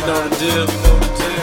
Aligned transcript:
you 0.00 0.06
know 0.06 0.28
the 0.28 0.36
deal. 0.36 0.66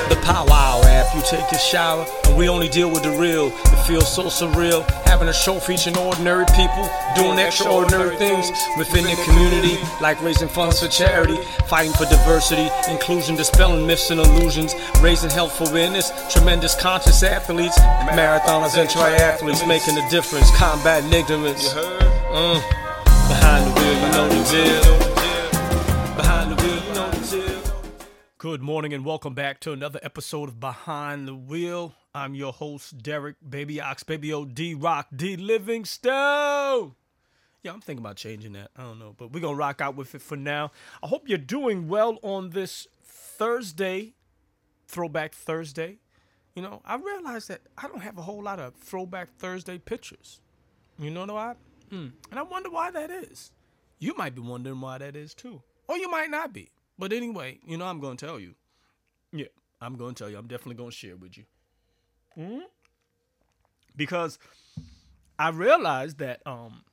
The 0.09 0.19
powwow 0.23 0.81
app, 0.83 1.13
you 1.15 1.21
take 1.21 1.51
a 1.51 1.57
shower, 1.57 2.05
and 2.25 2.37
we 2.37 2.49
only 2.49 2.69
deal 2.69 2.89
with 2.89 3.03
the 3.03 3.11
real. 3.11 3.47
It 3.47 3.85
feels 3.85 4.13
so 4.13 4.23
surreal, 4.23 4.89
having 5.05 5.27
a 5.27 5.33
show 5.33 5.59
featuring 5.59 5.97
ordinary 5.97 6.45
people 6.55 6.89
doing 7.15 7.37
extraordinary 7.37 8.15
things 8.15 8.49
within 8.77 9.03
their 9.03 9.15
community, 9.25 9.77
like 10.01 10.21
raising 10.23 10.47
funds 10.47 10.81
for 10.81 10.87
charity, 10.87 11.37
fighting 11.67 11.93
for 11.93 12.05
diversity, 12.05 12.69
inclusion, 12.89 13.35
dispelling 13.35 13.85
myths 13.85 14.09
and 14.09 14.19
illusions, 14.19 14.73
raising 15.01 15.29
health 15.29 15.59
awareness, 15.69 16.11
tremendous 16.33 16.73
conscious 16.75 17.21
athletes, 17.23 17.77
marathoners 18.17 18.77
and 18.77 18.89
triathletes 18.89 19.67
making 19.67 19.97
a 19.97 20.09
difference, 20.09 20.49
combating 20.57 21.13
ignorance. 21.13 21.73
Mm. 21.73 22.61
Behind 23.27 23.67
the 23.67 23.79
wheel, 23.79 23.93
you 23.93 24.11
know 24.13 24.29
the 24.29 25.03
deal. 25.03 25.16
Good 28.39 28.61
morning 28.61 28.93
and 28.93 29.03
welcome 29.03 29.33
back 29.33 29.59
to 29.61 29.71
another 29.71 29.99
episode 30.03 30.47
of 30.47 30.59
Behind 30.59 31.27
the 31.27 31.33
Wheel. 31.33 31.95
I'm 32.13 32.35
your 32.35 32.53
host, 32.53 32.99
Derek 33.01 33.37
Baby 33.49 33.81
Ox, 33.81 34.03
Baby 34.03 34.31
O 34.31 34.45
D 34.45 34.75
Rock 34.75 35.07
D 35.15 35.35
Livingstone. 35.35 36.93
Yeah, 37.63 37.71
I'm 37.71 37.81
thinking 37.81 38.05
about 38.05 38.17
changing 38.17 38.53
that. 38.53 38.69
I 38.77 38.83
don't 38.83 38.99
know, 38.99 39.15
but 39.17 39.31
we're 39.31 39.39
gonna 39.39 39.57
rock 39.57 39.81
out 39.81 39.95
with 39.95 40.13
it 40.13 40.21
for 40.21 40.35
now. 40.37 40.69
I 41.01 41.07
hope 41.07 41.27
you're 41.27 41.39
doing 41.39 41.87
well 41.87 42.19
on 42.21 42.51
this 42.51 42.85
Thursday, 43.03 44.13
Throwback 44.87 45.33
Thursday. 45.33 45.97
You 46.53 46.61
know, 46.61 46.83
I 46.85 46.97
realized 46.97 47.47
that 47.47 47.61
I 47.75 47.87
don't 47.87 48.01
have 48.01 48.19
a 48.19 48.21
whole 48.21 48.43
lot 48.43 48.59
of 48.59 48.75
Throwback 48.75 49.29
Thursday 49.39 49.79
pictures. 49.79 50.41
You 50.99 51.09
know 51.09 51.25
what? 51.25 51.57
Mm. 51.91 52.11
And 52.29 52.39
I 52.39 52.43
wonder 52.43 52.69
why 52.69 52.91
that 52.91 53.09
is. 53.09 53.51
You 53.97 54.13
might 54.15 54.35
be 54.35 54.41
wondering 54.41 54.79
why 54.79 54.99
that 54.99 55.15
is 55.15 55.33
too. 55.33 55.63
Or 55.87 55.97
you 55.97 56.11
might 56.11 56.29
not 56.29 56.53
be. 56.53 56.69
But 56.97 57.13
anyway, 57.13 57.59
you 57.65 57.77
know, 57.77 57.85
I'm 57.85 57.99
going 57.99 58.17
to 58.17 58.25
tell 58.25 58.39
you. 58.39 58.55
Yeah, 59.31 59.47
I'm 59.81 59.95
going 59.97 60.15
to 60.15 60.23
tell 60.23 60.29
you. 60.31 60.37
I'm 60.37 60.47
definitely 60.47 60.75
going 60.75 60.91
to 60.91 60.95
share 60.95 61.15
with 61.15 61.37
you. 61.37 61.45
hmm 62.35 62.59
Because 63.95 64.37
I 65.39 65.49
realized 65.49 66.17
that, 66.19 66.41
um, 66.45 66.83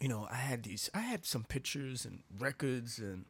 you 0.00 0.08
know, 0.08 0.26
I 0.30 0.36
had 0.36 0.62
these, 0.64 0.90
I 0.94 1.00
had 1.00 1.24
some 1.24 1.44
pictures 1.44 2.04
and 2.04 2.20
records 2.38 2.98
and, 2.98 3.24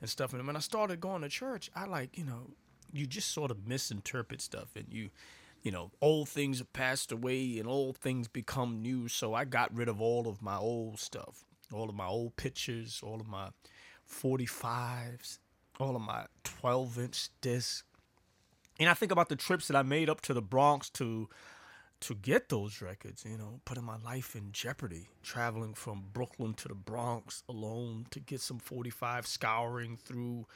and 0.00 0.10
stuff. 0.10 0.32
And 0.32 0.46
when 0.46 0.56
I 0.56 0.60
started 0.60 1.00
going 1.00 1.22
to 1.22 1.28
church, 1.28 1.70
I 1.74 1.84
like, 1.86 2.16
you 2.18 2.24
know, 2.24 2.50
you 2.92 3.06
just 3.06 3.32
sort 3.32 3.50
of 3.50 3.66
misinterpret 3.66 4.40
stuff 4.40 4.68
and 4.76 4.86
you, 4.90 5.10
you 5.62 5.70
know, 5.72 5.90
old 6.00 6.28
things 6.28 6.58
have 6.58 6.72
passed 6.72 7.12
away 7.12 7.58
and 7.58 7.68
old 7.68 7.96
things 7.98 8.28
become 8.28 8.82
new. 8.82 9.08
So 9.08 9.34
I 9.34 9.44
got 9.44 9.74
rid 9.74 9.88
of 9.88 10.00
all 10.00 10.28
of 10.28 10.42
my 10.42 10.56
old 10.56 10.98
stuff, 11.00 11.44
all 11.72 11.88
of 11.88 11.94
my 11.94 12.06
old 12.06 12.36
pictures, 12.36 13.00
all 13.04 13.20
of 13.20 13.28
my 13.28 13.50
45s, 14.08 15.38
all 15.78 15.96
of 15.96 16.02
my 16.02 16.26
12 16.44 16.98
inch 16.98 17.28
discs. 17.40 17.84
And 18.78 18.88
I 18.88 18.94
think 18.94 19.12
about 19.12 19.28
the 19.28 19.36
trips 19.36 19.68
that 19.68 19.76
I 19.76 19.82
made 19.82 20.10
up 20.10 20.20
to 20.22 20.34
the 20.34 20.42
Bronx 20.42 20.90
to 20.90 21.28
to 21.98 22.14
get 22.14 22.50
those 22.50 22.82
records, 22.82 23.24
you 23.26 23.38
know, 23.38 23.60
putting 23.64 23.84
my 23.84 23.96
life 23.96 24.36
in 24.36 24.52
jeopardy, 24.52 25.08
traveling 25.22 25.72
from 25.72 26.04
Brooklyn 26.12 26.52
to 26.54 26.68
the 26.68 26.74
Bronx 26.74 27.42
alone 27.48 28.06
to 28.10 28.20
get 28.20 28.40
some 28.40 28.58
45 28.58 29.26
scouring 29.26 29.96
through, 29.96 30.46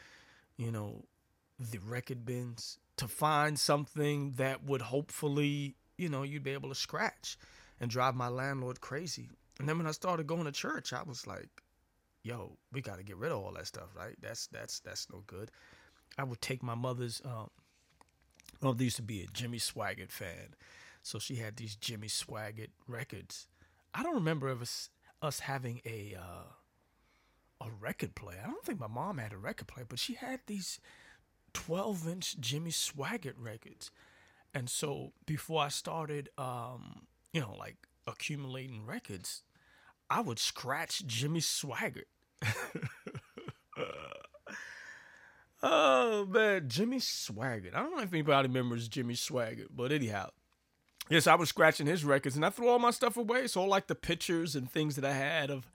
you 0.58 0.70
know, 0.70 1.04
the 1.58 1.78
record 1.78 2.24
bins 2.26 2.78
to 2.98 3.08
find 3.08 3.58
something 3.58 4.32
that 4.32 4.64
would 4.64 4.82
hopefully, 4.82 5.76
you 5.96 6.08
know, 6.08 6.22
you'd 6.22 6.42
be 6.42 6.50
able 6.50 6.68
to 6.68 6.74
scratch 6.74 7.38
and 7.80 7.90
drive 7.90 8.14
my 8.14 8.28
landlord 8.28 8.80
crazy. 8.80 9.30
And 9.58 9.68
then 9.68 9.78
when 9.78 9.86
I 9.86 9.92
started 9.92 10.26
going 10.26 10.44
to 10.44 10.52
church, 10.52 10.92
I 10.92 11.02
was 11.02 11.26
like, 11.26 11.59
yo, 12.22 12.56
we 12.72 12.80
got 12.80 12.98
to 12.98 13.02
get 13.04 13.16
rid 13.16 13.32
of 13.32 13.38
all 13.38 13.52
that 13.52 13.66
stuff, 13.66 13.88
right? 13.96 14.16
That's 14.20 14.46
that's 14.48 14.80
that's 14.80 15.08
no 15.10 15.22
good. 15.26 15.50
I 16.18 16.24
would 16.24 16.40
take 16.40 16.62
my 16.62 16.74
mother's 16.74 17.20
um 17.24 17.50
well, 18.60 18.74
there 18.74 18.84
used 18.84 18.96
to 18.96 19.02
be 19.02 19.22
a 19.22 19.26
Jimmy 19.26 19.58
Swaggart 19.58 20.10
fan. 20.10 20.54
So 21.02 21.18
she 21.18 21.36
had 21.36 21.56
these 21.56 21.76
Jimmy 21.76 22.08
Swaggart 22.08 22.70
records. 22.86 23.46
I 23.94 24.02
don't 24.02 24.14
remember 24.14 24.48
of 24.48 24.60
us, 24.60 24.90
us 25.22 25.40
having 25.40 25.80
a 25.84 26.14
uh, 26.18 27.64
a 27.66 27.70
record 27.80 28.14
player. 28.14 28.40
I 28.44 28.48
don't 28.48 28.64
think 28.64 28.80
my 28.80 28.86
mom 28.86 29.18
had 29.18 29.32
a 29.32 29.38
record 29.38 29.68
player, 29.68 29.86
but 29.88 29.98
she 29.98 30.14
had 30.14 30.40
these 30.46 30.78
12 31.54 32.08
inch 32.08 32.40
Jimmy 32.40 32.70
Swaggart 32.70 33.34
records. 33.38 33.90
And 34.52 34.68
so 34.68 35.12
before 35.26 35.62
I 35.62 35.68
started, 35.68 36.28
um, 36.36 37.06
you 37.32 37.40
know, 37.40 37.54
like 37.58 37.76
accumulating 38.06 38.84
records, 38.84 39.42
I 40.10 40.20
would 40.20 40.40
scratch 40.40 41.06
Jimmy 41.06 41.40
Swaggart. 41.40 42.04
oh 45.62 46.26
man, 46.26 46.68
Jimmy 46.68 46.98
Swaggart. 46.98 47.74
I 47.74 47.80
don't 47.80 47.96
know 47.96 48.02
if 48.02 48.12
anybody 48.12 48.48
remembers 48.48 48.88
Jimmy 48.88 49.14
Swaggart, 49.14 49.68
but 49.70 49.92
anyhow. 49.92 50.30
Yes, 51.08 51.26
I 51.26 51.34
was 51.36 51.48
scratching 51.48 51.86
his 51.86 52.04
records 52.04 52.36
and 52.36 52.44
I 52.44 52.50
threw 52.50 52.68
all 52.68 52.78
my 52.78 52.90
stuff 52.90 53.16
away. 53.16 53.46
So 53.46 53.62
all 53.62 53.68
like 53.68 53.86
the 53.86 53.94
pictures 53.94 54.54
and 54.54 54.70
things 54.70 54.96
that 54.96 55.04
I 55.04 55.12
had 55.12 55.50
of 55.50 55.70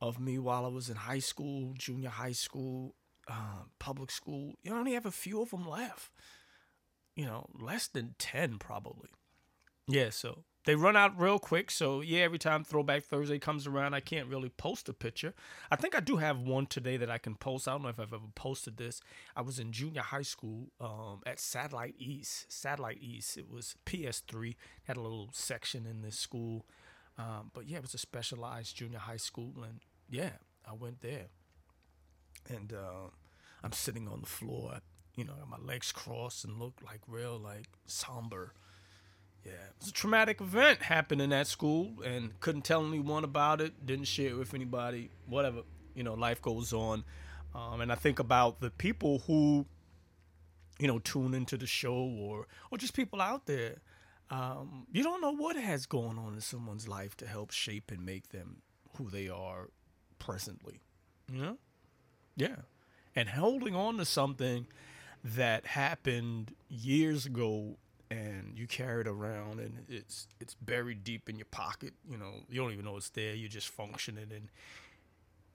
of 0.00 0.20
me 0.20 0.38
while 0.38 0.64
I 0.64 0.68
was 0.68 0.88
in 0.88 0.96
high 0.96 1.18
school, 1.18 1.74
junior 1.76 2.10
high 2.10 2.32
school, 2.32 2.94
uh, 3.28 3.64
public 3.78 4.10
school, 4.10 4.54
you 4.62 4.70
know, 4.70 4.76
I 4.76 4.78
only 4.80 4.92
have 4.94 5.06
a 5.06 5.10
few 5.10 5.42
of 5.42 5.50
them 5.50 5.68
left. 5.68 6.12
You 7.16 7.26
know, 7.26 7.46
less 7.60 7.88
than 7.88 8.14
10 8.18 8.58
probably. 8.58 9.08
Yeah, 9.88 10.10
so 10.10 10.44
they 10.64 10.74
run 10.74 10.96
out 10.96 11.18
real 11.18 11.38
quick. 11.38 11.70
So 11.70 12.00
yeah, 12.00 12.20
every 12.20 12.38
time 12.38 12.64
Throwback 12.64 13.04
Thursday 13.04 13.38
comes 13.38 13.66
around, 13.66 13.94
I 13.94 14.00
can't 14.00 14.28
really 14.28 14.50
post 14.50 14.88
a 14.88 14.92
picture. 14.92 15.34
I 15.70 15.76
think 15.76 15.96
I 15.96 16.00
do 16.00 16.16
have 16.16 16.40
one 16.40 16.66
today 16.66 16.96
that 16.96 17.10
I 17.10 17.18
can 17.18 17.34
post. 17.34 17.68
I 17.68 17.72
don't 17.72 17.82
know 17.82 17.88
if 17.88 18.00
I've 18.00 18.12
ever 18.12 18.26
posted 18.34 18.76
this. 18.76 19.00
I 19.36 19.42
was 19.42 19.58
in 19.58 19.72
junior 19.72 20.02
high 20.02 20.22
school 20.22 20.68
um, 20.80 21.20
at 21.26 21.40
Satellite 21.40 21.94
East. 21.98 22.52
Satellite 22.52 22.98
East. 23.00 23.36
It 23.36 23.50
was 23.50 23.76
PS3. 23.86 24.56
Had 24.84 24.96
a 24.96 25.00
little 25.00 25.30
section 25.32 25.86
in 25.86 26.02
this 26.02 26.18
school. 26.18 26.66
Um, 27.18 27.50
but 27.52 27.68
yeah, 27.68 27.78
it 27.78 27.82
was 27.82 27.94
a 27.94 27.98
specialized 27.98 28.76
junior 28.76 29.00
high 29.00 29.16
school, 29.16 29.52
and 29.64 29.80
yeah, 30.08 30.30
I 30.68 30.74
went 30.74 31.00
there. 31.00 31.26
And 32.48 32.72
uh, 32.72 33.10
I'm 33.64 33.72
sitting 33.72 34.06
on 34.06 34.20
the 34.20 34.26
floor, 34.26 34.78
you 35.16 35.24
know, 35.24 35.34
my 35.48 35.58
legs 35.58 35.90
crossed 35.90 36.44
and 36.44 36.58
look 36.58 36.74
like 36.84 37.00
real 37.08 37.36
like 37.38 37.66
somber. 37.86 38.52
Yeah, 39.44 39.52
it 39.52 39.74
was 39.80 39.88
a 39.88 39.92
traumatic 39.92 40.40
event 40.40 40.82
happened 40.82 41.22
in 41.22 41.30
that 41.30 41.46
school, 41.46 42.02
and 42.04 42.38
couldn't 42.40 42.62
tell 42.62 42.86
anyone 42.86 43.24
about 43.24 43.60
it. 43.60 43.86
Didn't 43.86 44.06
share 44.06 44.30
it 44.30 44.38
with 44.38 44.54
anybody. 44.54 45.10
Whatever, 45.26 45.62
you 45.94 46.02
know, 46.02 46.14
life 46.14 46.42
goes 46.42 46.72
on. 46.72 47.04
Um, 47.54 47.80
and 47.80 47.90
I 47.90 47.94
think 47.94 48.18
about 48.18 48.60
the 48.60 48.70
people 48.70 49.20
who, 49.26 49.66
you 50.78 50.86
know, 50.86 50.98
tune 50.98 51.34
into 51.34 51.56
the 51.56 51.66
show, 51.66 51.94
or 51.94 52.46
or 52.70 52.78
just 52.78 52.94
people 52.94 53.20
out 53.20 53.46
there. 53.46 53.76
Um, 54.30 54.86
you 54.92 55.02
don't 55.02 55.22
know 55.22 55.34
what 55.34 55.56
has 55.56 55.86
gone 55.86 56.18
on 56.18 56.34
in 56.34 56.40
someone's 56.42 56.86
life 56.86 57.16
to 57.16 57.26
help 57.26 57.50
shape 57.50 57.90
and 57.90 58.04
make 58.04 58.28
them 58.28 58.60
who 58.96 59.08
they 59.08 59.28
are 59.28 59.70
presently. 60.18 60.80
Know, 61.32 61.56
yeah, 62.36 62.56
and 63.16 63.30
holding 63.30 63.74
on 63.74 63.96
to 63.98 64.04
something 64.04 64.66
that 65.24 65.66
happened 65.66 66.54
years 66.68 67.26
ago 67.26 67.76
and 68.10 68.52
you 68.56 68.66
carry 68.66 69.02
it 69.02 69.08
around 69.08 69.60
and 69.60 69.84
it's 69.88 70.26
it's 70.40 70.54
buried 70.54 71.04
deep 71.04 71.28
in 71.28 71.36
your 71.36 71.46
pocket 71.50 71.92
you 72.08 72.16
know 72.16 72.32
you 72.48 72.60
don't 72.60 72.72
even 72.72 72.84
know 72.84 72.96
it's 72.96 73.10
there 73.10 73.34
you're 73.34 73.48
just 73.48 73.68
functioning 73.68 74.28
and 74.34 74.48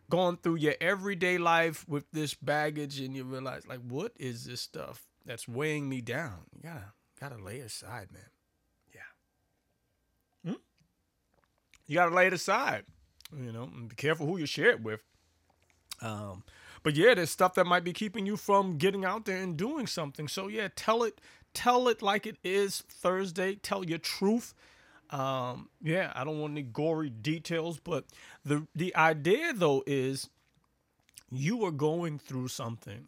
going 0.10 0.38
through 0.38 0.56
your 0.56 0.76
everyday 0.82 1.38
life 1.38 1.88
with 1.88 2.06
this 2.12 2.34
baggage 2.34 3.00
and 3.00 3.16
you 3.16 3.24
realize 3.24 3.66
like 3.68 3.80
what 3.88 4.12
is 4.18 4.46
this 4.46 4.62
stuff 4.62 5.02
that's 5.26 5.48
weighing 5.48 5.88
me 5.88 6.02
down? 6.02 6.42
You 6.56 6.70
gotta 6.70 6.92
gotta 7.20 7.44
lay 7.44 7.58
it 7.58 7.66
aside 7.66 8.10
man. 8.12 8.30
Yeah. 8.94 10.52
Hmm? 10.52 10.58
you 11.88 11.96
gotta 11.96 12.14
lay 12.14 12.28
it 12.28 12.34
aside 12.34 12.84
you 13.36 13.52
know 13.52 13.64
and 13.64 13.90
be 13.90 13.96
careful 13.96 14.28
who 14.28 14.38
you 14.38 14.46
share 14.46 14.70
it 14.70 14.84
with. 14.84 15.02
Um 16.02 16.44
but 16.84 16.96
yeah 16.96 17.14
there's 17.14 17.32
stuff 17.32 17.56
that 17.56 17.66
might 17.66 17.84
be 17.84 17.94
keeping 17.94 18.26
you 18.26 18.38
from 18.38 18.78
getting 18.78 19.06
out 19.06 19.26
there 19.26 19.42
and 19.42 19.58
doing 19.58 19.88
something. 19.88 20.28
So 20.28 20.48
yeah 20.48 20.68
tell 20.76 21.04
it 21.04 21.20
tell 21.54 21.88
it 21.88 22.02
like 22.02 22.26
it 22.26 22.38
is 22.44 22.82
Thursday. 22.88 23.56
Tell 23.56 23.84
your 23.84 24.00
truth. 24.00 24.54
Um, 25.10 25.70
yeah, 25.82 26.12
I 26.16 26.24
don't 26.24 26.40
want 26.40 26.54
any 26.54 26.64
gory 26.64 27.10
details, 27.10 27.80
but 27.80 28.06
the 28.44 28.68
the 28.76 28.96
idea 28.96 29.54
though 29.54 29.84
is 29.86 30.30
you 31.32 31.64
are 31.66 31.72
going 31.72 32.20
through 32.20 32.48
something. 32.48 33.08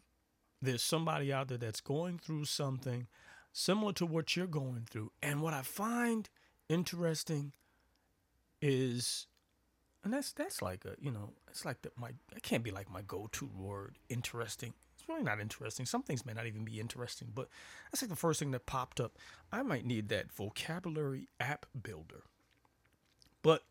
There's 0.62 0.84
somebody 0.84 1.32
out 1.34 1.48
there 1.48 1.58
that's 1.58 1.82
going 1.82 2.20
through 2.20 2.46
something 2.46 3.08
similar 3.54 3.94
to 3.94 4.06
what 4.06 4.36
you're 4.36 4.48
going 4.48 4.88
through. 4.90 5.12
And 5.22 5.42
what 5.42 5.54
I 5.54 5.62
find 5.62 6.30
interesting 6.70 7.54
is 8.62 9.28
and 10.04 10.14
that's 10.14 10.32
that's 10.32 10.62
like 10.62 10.86
a 10.86 10.96
you 11.02 11.12
know 11.12 11.34
it's 11.50 11.66
like 11.66 11.82
the, 11.82 11.92
my 11.98 12.10
it 12.36 12.44
can't 12.44 12.64
be 12.64 12.72
like 12.72 12.90
my 12.90 13.02
go-to 13.02 13.50
word 13.58 13.98
interesting 14.10 14.74
really 15.08 15.24
not 15.24 15.40
interesting. 15.40 15.86
Some 15.86 16.04
things 16.04 16.26
may 16.26 16.34
not 16.34 16.48
even 16.48 16.64
be 16.64 16.80
interesting, 16.80 17.30
but 17.34 17.50
that's 17.92 18.02
like 18.02 18.10
the 18.10 18.16
first 18.16 18.40
thing 18.40 18.52
that 18.52 18.66
popped 18.66 19.00
up. 19.00 19.18
I 19.52 19.64
might 19.64 19.86
need 19.86 20.10
that 20.10 20.32
vocabulary 20.32 21.28
app 21.40 21.66
builder. 21.82 22.24
But 23.42 23.64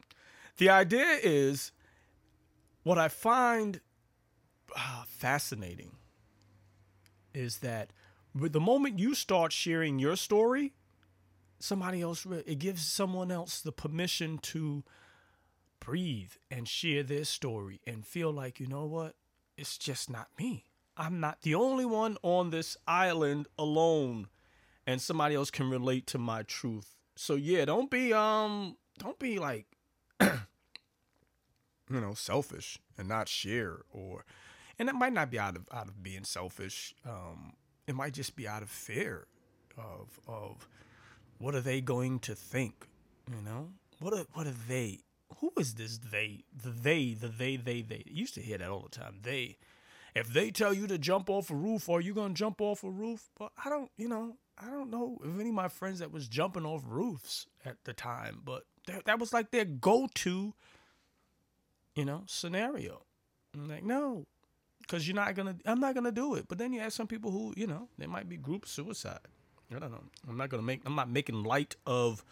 the 0.59 0.69
idea 0.69 1.19
is 1.23 1.73
what 2.83 2.99
I 2.99 3.09
find 3.09 3.81
uh, 4.77 5.05
fascinating 5.09 5.93
is 7.35 7.59
that 7.59 7.91
the 8.35 8.61
moment 8.61 8.99
you 8.99 9.15
start 9.15 9.53
sharing 9.53 9.99
your 9.99 10.17
story, 10.17 10.73
somebody 11.59 12.01
else 12.03 12.27
it 12.47 12.59
gives 12.59 12.87
someone 12.87 13.31
else 13.31 13.61
the 13.61 13.73
permission 13.73 14.39
to 14.39 14.85
breathe 15.81 16.33
and 16.51 16.69
share 16.69 17.03
their 17.03 17.25
story 17.25 17.81
and 17.87 18.07
feel 18.07 18.33
like, 18.33 18.61
you 18.61 18.67
know 18.67 18.87
what? 18.87 19.15
It's 19.57 19.79
just 19.79 20.11
not 20.11 20.29
me. 20.39 20.65
I'm 20.97 21.21
not 21.21 21.43
the 21.43 21.55
only 21.55 21.85
one 21.85 22.17
on 22.23 22.51
this 22.51 22.77
island 22.87 23.49
alone 23.59 24.29
and 24.87 25.01
somebody 25.01 25.35
else 25.35 25.51
can 25.51 25.71
relate 25.71 26.07
to 26.09 26.19
my 26.19 26.43
truth. 26.43 26.97
So 27.17 27.35
yeah, 27.35 27.65
don't 27.65 27.91
be 27.91 28.13
um 28.13 28.77
don't 28.99 29.19
be 29.19 29.39
like 29.39 29.67
you 30.21 30.31
know, 31.89 32.15
selfish 32.15 32.79
and 32.99 33.09
not 33.09 33.29
share 33.29 33.81
or 33.91 34.25
and 34.79 34.89
that 34.89 34.95
might 34.95 35.13
not 35.13 35.31
be 35.31 35.39
out 35.39 35.57
of 35.57 35.69
out 35.73 35.89
of 35.89 36.03
being 36.03 36.25
selfish. 36.25 36.95
Um 37.09 37.55
it 37.87 37.95
might 37.95 38.15
just 38.15 38.37
be 38.37 38.47
out 38.49 38.63
of 38.63 38.71
fear 38.71 39.27
of 39.77 40.21
of 40.27 40.69
what 41.39 41.55
are 41.55 41.61
they 41.61 41.81
going 41.81 42.21
to 42.21 42.35
think, 42.35 42.87
you 43.29 43.43
know? 43.43 43.71
What 44.01 44.15
are 44.15 44.25
what 44.33 44.47
are 44.47 44.55
they? 44.69 45.01
Who 45.39 45.53
is 45.59 45.75
this 45.75 45.99
they? 45.99 46.45
The 46.55 46.71
they, 46.71 47.15
the 47.15 47.29
they, 47.29 47.57
they, 47.57 47.83
they. 47.83 48.05
Used 48.07 48.35
to 48.35 48.41
hear 48.41 48.59
that 48.59 48.69
all 48.69 48.83
the 48.83 48.97
time. 48.97 49.19
They 49.23 49.57
if 50.15 50.33
they 50.33 50.51
tell 50.51 50.73
you 50.73 50.87
to 50.87 50.99
jump 50.99 51.29
off 51.29 51.51
a 51.51 51.55
roof, 51.55 51.89
are 51.89 52.01
you 52.01 52.15
gonna 52.15 52.35
jump 52.35 52.61
off 52.61 52.85
a 52.85 52.91
roof? 52.91 53.29
But 53.39 53.53
I 53.63 53.69
don't, 53.69 53.91
you 53.97 54.09
know, 54.09 54.37
I 54.57 54.71
don't 54.71 54.91
know 54.91 55.19
if 55.25 55.41
any 55.41 55.49
of 55.49 55.55
my 55.55 55.69
friends 55.69 55.99
that 55.99 56.13
was 56.13 56.29
jumping 56.29 56.65
off 56.65 56.83
roofs 56.87 57.47
at 57.65 57.77
the 57.85 57.93
time, 57.93 58.41
but 58.45 58.65
that, 58.87 59.05
that 59.07 59.19
was 59.19 59.33
like 59.33 59.51
their 59.51 59.65
go-to, 59.65 60.55
you 61.97 62.05
know, 62.05 62.23
scenario. 62.27 63.03
I'm 63.55 63.69
like, 63.69 63.83
no, 63.83 64.27
because 64.81 65.09
you're 65.09 65.17
not 65.17 65.35
gonna, 65.35 65.57
I'm 65.65 65.81
not 65.81 65.95
gonna 65.95 66.13
do 66.13 66.35
it. 66.35 66.47
But 66.49 66.59
then 66.59 66.73
you 66.73 66.81
have 66.81 66.93
some 66.93 67.09
people 67.09 67.31
who, 67.31 67.53
you 67.57 67.67
know, 67.67 67.89
they 67.99 68.07
might 68.07 68.29
be 68.29 68.37
group 68.37 68.67
suicide. 68.67 69.19
I 69.75 69.79
don't 69.79 69.91
know. 69.91 70.05
I'm 70.29 70.37
not 70.37 70.51
gonna 70.51 70.63
make, 70.63 70.83
I'm 70.87 70.95
not 70.95 71.11
making 71.11 71.43
light 71.43 71.75
of 71.87 72.25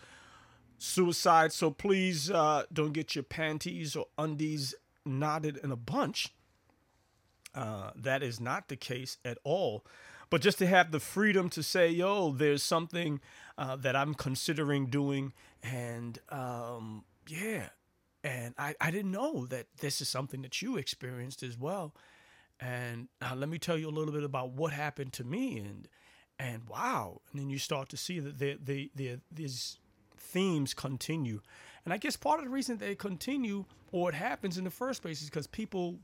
suicide. 0.79 1.52
So 1.52 1.70
please 1.70 2.31
uh, 2.31 2.64
don't 2.73 2.93
get 2.93 3.17
your 3.17 3.25
panties 3.25 3.96
or 3.96 4.06
undies 4.19 4.75
knotted 5.05 5.56
in 5.56 5.73
a 5.73 5.76
bunch. 5.76 6.32
Uh, 7.54 7.90
that 7.94 8.22
is 8.22 8.40
not 8.40 8.69
the 8.69 8.76
case 8.76 9.19
at 9.25 9.38
all. 9.44 9.84
But 10.31 10.40
just 10.40 10.58
to 10.58 10.66
have 10.66 10.93
the 10.93 11.00
freedom 11.00 11.50
to 11.50 11.62
say, 11.62 11.90
yo, 11.90 12.32
there's 12.32 12.62
something 12.62 13.20
uh, 13.58 13.76
that 13.76 13.94
I'm 13.94 14.14
considering 14.14 14.87
doing. 14.87 15.34
And 15.62 16.19
um, 16.31 17.04
yeah. 17.28 17.69
And 18.25 18.54
I, 18.56 18.75
I 18.81 18.90
didn't 18.90 19.10
know 19.10 19.46
that 19.46 19.66
this 19.81 20.00
is 20.00 20.08
something 20.08 20.40
that 20.43 20.62
you 20.62 20.76
experienced 20.76 21.43
as 21.43 21.58
well. 21.58 21.94
And 22.60 23.08
uh, 23.20 23.34
let 23.34 23.49
me 23.49 23.58
tell 23.58 23.76
you 23.76 23.88
a 23.88 23.90
little 23.90 24.14
bit 24.14 24.22
about 24.22 24.52
what 24.52 24.72
happened 24.72 25.12
to 25.14 25.25
me. 25.25 25.58
And 25.58 25.88
and 26.38 26.69
wow. 26.69 27.20
And 27.31 27.40
then 27.40 27.50
you 27.50 27.58
start 27.58 27.88
to 27.90 27.96
see 27.96 28.19
that 28.19 28.38
the, 28.38 28.58
the, 28.62 28.90
the, 28.96 29.20
these 29.31 29.78
themes 30.16 30.75
continue. 30.75 31.40
And 31.84 31.93
I 31.93 31.98
guess 31.98 32.16
part 32.16 32.38
of 32.38 32.46
the 32.46 32.50
reason 32.50 32.78
they 32.78 32.94
continue 32.94 33.64
or 33.93 34.08
it 34.08 34.14
happens 34.14 34.58
in 34.58 34.64
the 34.64 34.70
first 34.70 35.02
place 35.02 35.20
is 35.22 35.28
because 35.28 35.46
people 35.46 35.98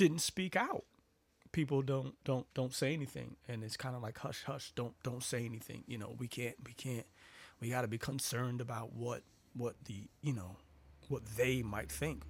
didn't 0.00 0.20
speak 0.20 0.56
out. 0.56 0.84
People 1.52 1.82
don't 1.82 2.14
don't 2.24 2.46
don't 2.54 2.72
say 2.72 2.94
anything, 2.94 3.36
and 3.46 3.62
it's 3.62 3.76
kind 3.76 3.94
of 3.94 4.00
like 4.00 4.16
hush 4.16 4.44
hush. 4.44 4.72
Don't 4.74 4.94
don't 5.02 5.22
say 5.22 5.44
anything. 5.44 5.84
You 5.86 5.98
know, 5.98 6.14
we 6.18 6.26
can't 6.26 6.56
we 6.64 6.72
can't. 6.72 7.04
We 7.60 7.68
got 7.68 7.82
to 7.82 7.88
be 7.88 7.98
concerned 7.98 8.62
about 8.62 8.94
what 8.94 9.24
what 9.52 9.74
the 9.84 10.08
you 10.22 10.32
know 10.32 10.56
what 11.08 11.26
they 11.36 11.60
might 11.60 11.92
think. 11.92 12.22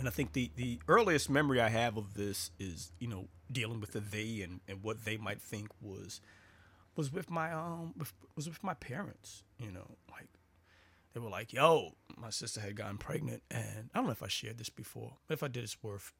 And 0.00 0.08
I 0.08 0.10
think 0.10 0.32
the 0.32 0.50
the 0.56 0.80
earliest 0.88 1.30
memory 1.30 1.60
I 1.60 1.68
have 1.68 1.96
of 1.96 2.14
this 2.14 2.50
is 2.58 2.90
you 2.98 3.06
know 3.06 3.28
dealing 3.52 3.78
with 3.78 3.92
the 3.92 4.00
they 4.00 4.40
and, 4.40 4.60
and 4.66 4.82
what 4.82 5.04
they 5.04 5.16
might 5.16 5.40
think 5.40 5.68
was 5.80 6.20
was 6.96 7.12
with 7.12 7.30
my 7.30 7.52
um 7.52 7.94
with, 7.96 8.12
was 8.34 8.48
with 8.48 8.64
my 8.64 8.74
parents. 8.74 9.44
You 9.60 9.70
know, 9.70 9.96
like 10.10 10.26
they 11.14 11.20
were 11.20 11.30
like, 11.30 11.52
"Yo, 11.52 11.92
my 12.16 12.30
sister 12.30 12.60
had 12.60 12.74
gotten 12.74 12.98
pregnant," 12.98 13.44
and 13.48 13.90
I 13.94 13.98
don't 13.98 14.06
know 14.06 14.12
if 14.12 14.24
I 14.24 14.28
shared 14.28 14.58
this 14.58 14.70
before. 14.70 15.18
If 15.28 15.44
I 15.44 15.48
did, 15.48 15.62
it's 15.62 15.80
worth 15.84 16.12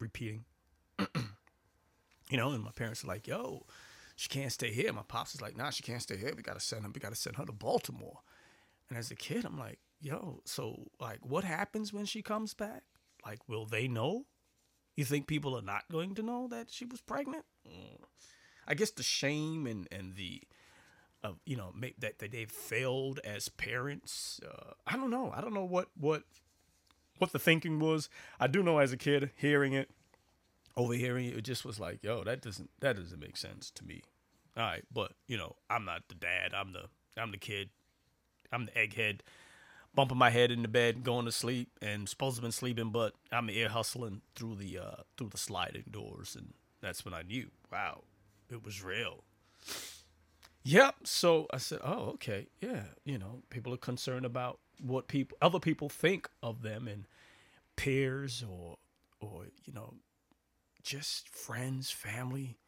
repeating. 0.00 0.44
you 0.98 2.36
know, 2.36 2.52
and 2.52 2.64
my 2.64 2.70
parents 2.70 3.04
are 3.04 3.08
like, 3.08 3.26
yo, 3.26 3.66
she 4.16 4.28
can't 4.28 4.52
stay 4.52 4.70
here. 4.70 4.92
My 4.92 5.02
pops 5.02 5.34
is 5.34 5.40
like, 5.40 5.56
nah, 5.56 5.70
she 5.70 5.82
can't 5.82 6.02
stay 6.02 6.16
here. 6.16 6.32
We 6.36 6.42
gotta 6.42 6.60
send 6.60 6.84
her, 6.84 6.90
we 6.90 7.00
gotta 7.00 7.16
send 7.16 7.36
her 7.36 7.44
to 7.44 7.52
Baltimore. 7.52 8.20
And 8.88 8.98
as 8.98 9.10
a 9.10 9.16
kid, 9.16 9.44
I'm 9.44 9.58
like, 9.58 9.78
yo, 10.00 10.42
so 10.44 10.90
like 11.00 11.24
what 11.24 11.44
happens 11.44 11.92
when 11.92 12.04
she 12.04 12.22
comes 12.22 12.54
back? 12.54 12.82
Like, 13.24 13.48
will 13.48 13.66
they 13.66 13.88
know? 13.88 14.26
You 14.96 15.04
think 15.04 15.26
people 15.26 15.56
are 15.56 15.62
not 15.62 15.84
going 15.90 16.14
to 16.16 16.22
know 16.22 16.48
that 16.48 16.70
she 16.70 16.84
was 16.84 17.00
pregnant? 17.00 17.44
Mm. 17.66 18.04
I 18.66 18.74
guess 18.74 18.90
the 18.90 19.02
shame 19.02 19.66
and, 19.66 19.88
and 19.90 20.14
the 20.16 20.42
of 21.22 21.36
you 21.44 21.56
know 21.56 21.72
that, 21.98 22.18
that 22.18 22.32
they've 22.32 22.50
failed 22.50 23.20
as 23.24 23.48
parents. 23.48 24.40
Uh, 24.46 24.72
I 24.86 24.96
don't 24.96 25.10
know. 25.10 25.32
I 25.34 25.40
don't 25.40 25.54
know 25.54 25.64
what 25.64 25.88
what 25.98 26.22
what 27.20 27.32
the 27.32 27.38
thinking 27.38 27.78
was. 27.78 28.08
I 28.38 28.46
do 28.46 28.62
know 28.62 28.78
as 28.78 28.92
a 28.92 28.96
kid 28.96 29.30
hearing 29.36 29.72
it, 29.72 29.90
overhearing 30.76 31.26
it, 31.26 31.36
it 31.36 31.42
just 31.42 31.64
was 31.64 31.78
like, 31.78 32.02
yo, 32.02 32.24
that 32.24 32.40
doesn't 32.42 32.70
that 32.80 32.96
doesn't 32.96 33.20
make 33.20 33.36
sense 33.36 33.70
to 33.72 33.84
me. 33.84 34.02
All 34.56 34.64
right, 34.64 34.84
but 34.92 35.12
you 35.26 35.36
know, 35.36 35.56
I'm 35.68 35.84
not 35.84 36.08
the 36.08 36.14
dad. 36.14 36.52
I'm 36.54 36.72
the 36.72 36.84
I'm 37.16 37.30
the 37.30 37.38
kid. 37.38 37.70
I'm 38.52 38.66
the 38.66 38.72
egghead, 38.72 39.20
bumping 39.94 40.18
my 40.18 40.30
head 40.30 40.50
in 40.50 40.62
the 40.62 40.68
bed, 40.68 41.04
going 41.04 41.24
to 41.26 41.32
sleep, 41.32 41.68
and 41.80 42.08
supposed 42.08 42.36
to 42.36 42.40
have 42.40 42.42
been 42.42 42.52
sleeping, 42.52 42.90
but 42.90 43.14
I'm 43.30 43.48
ear 43.48 43.68
hustling 43.68 44.22
through 44.34 44.56
the 44.56 44.78
uh, 44.78 45.02
through 45.16 45.28
the 45.28 45.38
sliding 45.38 45.84
doors, 45.90 46.34
and 46.36 46.54
that's 46.80 47.04
when 47.04 47.14
I 47.14 47.22
knew, 47.22 47.50
wow, 47.70 48.02
it 48.50 48.64
was 48.64 48.82
real. 48.82 49.24
Yep. 50.62 50.94
So 51.04 51.46
I 51.52 51.58
said, 51.58 51.80
oh, 51.82 52.10
okay, 52.14 52.48
yeah. 52.60 52.84
You 53.04 53.18
know, 53.18 53.42
people 53.50 53.72
are 53.72 53.78
concerned 53.78 54.26
about 54.26 54.58
what 54.80 55.08
people 55.08 55.36
other 55.42 55.58
people 55.58 55.88
think 55.88 56.28
of 56.42 56.62
them 56.62 56.88
and 56.88 57.06
peers 57.76 58.44
or 58.48 58.76
or 59.20 59.44
you 59.64 59.72
know 59.72 59.94
just 60.82 61.28
friends 61.28 61.90
family 61.90 62.58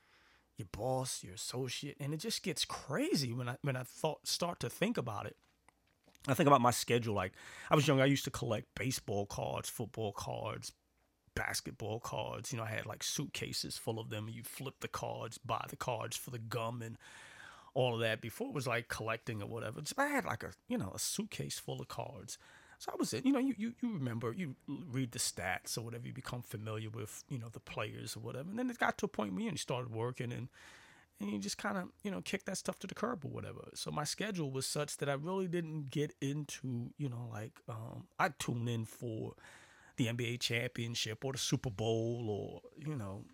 your 0.57 0.69
boss 0.73 1.23
your 1.23 1.35
associate 1.35 1.97
and 2.01 2.13
it 2.13 2.19
just 2.19 2.43
gets 2.43 2.65
crazy 2.65 3.33
when 3.33 3.49
i 3.49 3.57
when 3.63 3.77
i 3.77 3.83
thought 3.83 4.27
start 4.27 4.61
to 4.61 4.69
think 4.69 4.99
about 4.99 5.27
it 5.27 5.37
i 6.29 6.35
think 6.35 6.47
about 6.47 6.61
my 6.61 6.71
schedule 6.71 7.15
like 7.15 7.33
i 7.71 7.75
was 7.75 7.89
young 7.89 8.01
i 8.01 8.05
used 8.05 8.25
to 8.25 8.31
collect 8.31 8.67
baseball 8.75 9.27
cards 9.27 9.69
football 9.69 10.13
cards 10.13 10.73
basketball 11.35 11.99
cards 12.01 12.53
you 12.53 12.59
know 12.59 12.65
i 12.65 12.69
had 12.71 12.85
like 12.87 13.03
suitcases 13.03 13.79
full 13.79 13.99
of 13.99 14.11
them 14.11 14.29
you 14.29 14.43
flip 14.43 14.75
the 14.81 14.89
cards 14.89 15.39
buy 15.39 15.65
the 15.71 15.77
cards 15.77 16.17
for 16.17 16.31
the 16.31 16.39
gum 16.39 16.83
and 16.83 16.99
all 17.75 17.95
of 17.95 18.01
that 18.01 18.21
before 18.21 18.49
it 18.49 18.55
was 18.55 18.67
like 18.67 18.89
collecting 18.89 19.43
or 19.43 19.49
whatever. 19.49 19.81
So 19.85 19.95
I 19.99 20.07
had 20.07 20.25
like 20.25 20.43
a 20.43 20.53
you 20.69 20.79
know 20.79 20.93
a 20.95 20.99
suitcase 20.99 21.59
full 21.59 21.81
of 21.81 21.89
cards. 21.89 22.39
So 22.79 22.91
I 22.93 22.97
was 22.99 23.13
in, 23.13 23.23
you 23.25 23.33
know, 23.33 23.39
you, 23.39 23.55
you 23.57 23.75
you 23.81 23.93
remember, 23.93 24.33
you 24.33 24.57
read 24.67 25.13
the 25.13 25.21
stats 25.21 25.79
or 25.79 25.83
whatever, 25.83 26.05
you 26.09 26.13
become 26.13 26.43
familiar 26.43 26.91
with, 26.91 27.23
you 27.29 27.39
know, 27.39 27.49
the 27.49 27.61
players 27.61 28.17
or 28.17 28.21
whatever. 28.21 28.51
And 28.51 28.59
then 28.59 28.69
it 28.71 28.79
got 28.79 28.99
to 28.99 29.05
a 29.05 29.09
point 29.09 29.35
where 29.35 29.45
you 29.45 29.57
started 29.57 29.93
working 29.93 30.33
and 30.33 30.49
and 31.21 31.31
you 31.31 31.39
just 31.39 31.59
kind 31.59 31.79
of, 31.79 31.85
you 32.03 32.11
know, 32.11 32.21
kick 32.21 32.45
that 32.47 32.57
stuff 32.57 32.81
to 32.81 32.89
the 32.89 32.95
curb 32.95 33.25
or 33.25 33.31
whatever. 33.31 33.69
So 33.75 33.93
my 33.93 34.03
schedule 34.03 34.51
was 34.51 34.67
such 34.67 34.97
that 34.97 35.09
I 35.09 35.13
really 35.13 35.47
didn't 35.47 35.91
get 35.91 36.13
into, 36.21 36.91
you 36.99 37.09
know, 37.09 37.29
like 37.31 37.53
um 37.69 38.07
I 38.19 38.31
tune 38.39 38.67
in 38.67 38.85
for 38.85 39.35
the 39.97 40.07
NBA 40.07 40.41
championship 40.41 41.25
or 41.25 41.33
the 41.33 41.39
Super 41.39 41.71
Bowl 41.71 42.27
or, 42.29 42.63
you 42.85 42.97
know, 42.97 43.25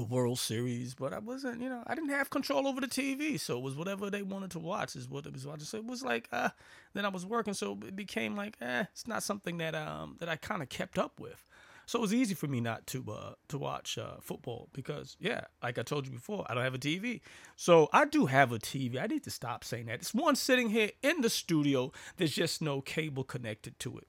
the 0.00 0.06
World 0.06 0.38
Series, 0.38 0.94
but 0.94 1.12
I 1.12 1.18
wasn't, 1.18 1.60
you 1.60 1.68
know, 1.68 1.82
I 1.86 1.94
didn't 1.94 2.10
have 2.10 2.30
control 2.30 2.66
over 2.66 2.80
the 2.80 2.86
TV, 2.86 3.38
so 3.38 3.58
it 3.58 3.62
was 3.62 3.76
whatever 3.76 4.08
they 4.08 4.22
wanted 4.22 4.50
to 4.52 4.58
watch 4.58 4.96
is 4.96 5.08
what 5.08 5.26
it 5.26 5.32
was 5.34 5.46
watching. 5.46 5.66
So 5.66 5.76
it 5.76 5.84
was 5.84 6.02
like, 6.02 6.26
uh, 6.32 6.48
then 6.94 7.04
I 7.04 7.08
was 7.08 7.26
working, 7.26 7.52
so 7.52 7.78
it 7.86 7.94
became 7.94 8.34
like, 8.34 8.56
eh, 8.62 8.84
it's 8.90 9.06
not 9.06 9.22
something 9.22 9.58
that 9.58 9.74
um 9.74 10.16
that 10.18 10.28
I 10.28 10.36
kind 10.36 10.62
of 10.62 10.70
kept 10.70 10.98
up 10.98 11.20
with. 11.20 11.44
So 11.84 11.98
it 11.98 12.02
was 12.02 12.14
easy 12.14 12.34
for 12.34 12.46
me 12.46 12.60
not 12.60 12.86
to 12.88 13.04
uh 13.12 13.34
to 13.48 13.58
watch 13.58 13.98
uh, 13.98 14.20
football 14.22 14.68
because 14.72 15.16
yeah, 15.20 15.42
like 15.62 15.78
I 15.78 15.82
told 15.82 16.06
you 16.06 16.12
before, 16.12 16.46
I 16.48 16.54
don't 16.54 16.64
have 16.64 16.74
a 16.74 16.78
TV. 16.78 17.20
So 17.56 17.90
I 17.92 18.06
do 18.06 18.24
have 18.24 18.52
a 18.52 18.58
TV. 18.58 18.98
I 18.98 19.06
need 19.06 19.24
to 19.24 19.30
stop 19.30 19.64
saying 19.64 19.86
that. 19.86 19.96
It's 19.96 20.14
one 20.14 20.34
sitting 20.34 20.70
here 20.70 20.92
in 21.02 21.20
the 21.20 21.28
studio. 21.28 21.92
There's 22.16 22.34
just 22.34 22.62
no 22.62 22.80
cable 22.80 23.24
connected 23.24 23.78
to 23.80 23.98
it. 23.98 24.08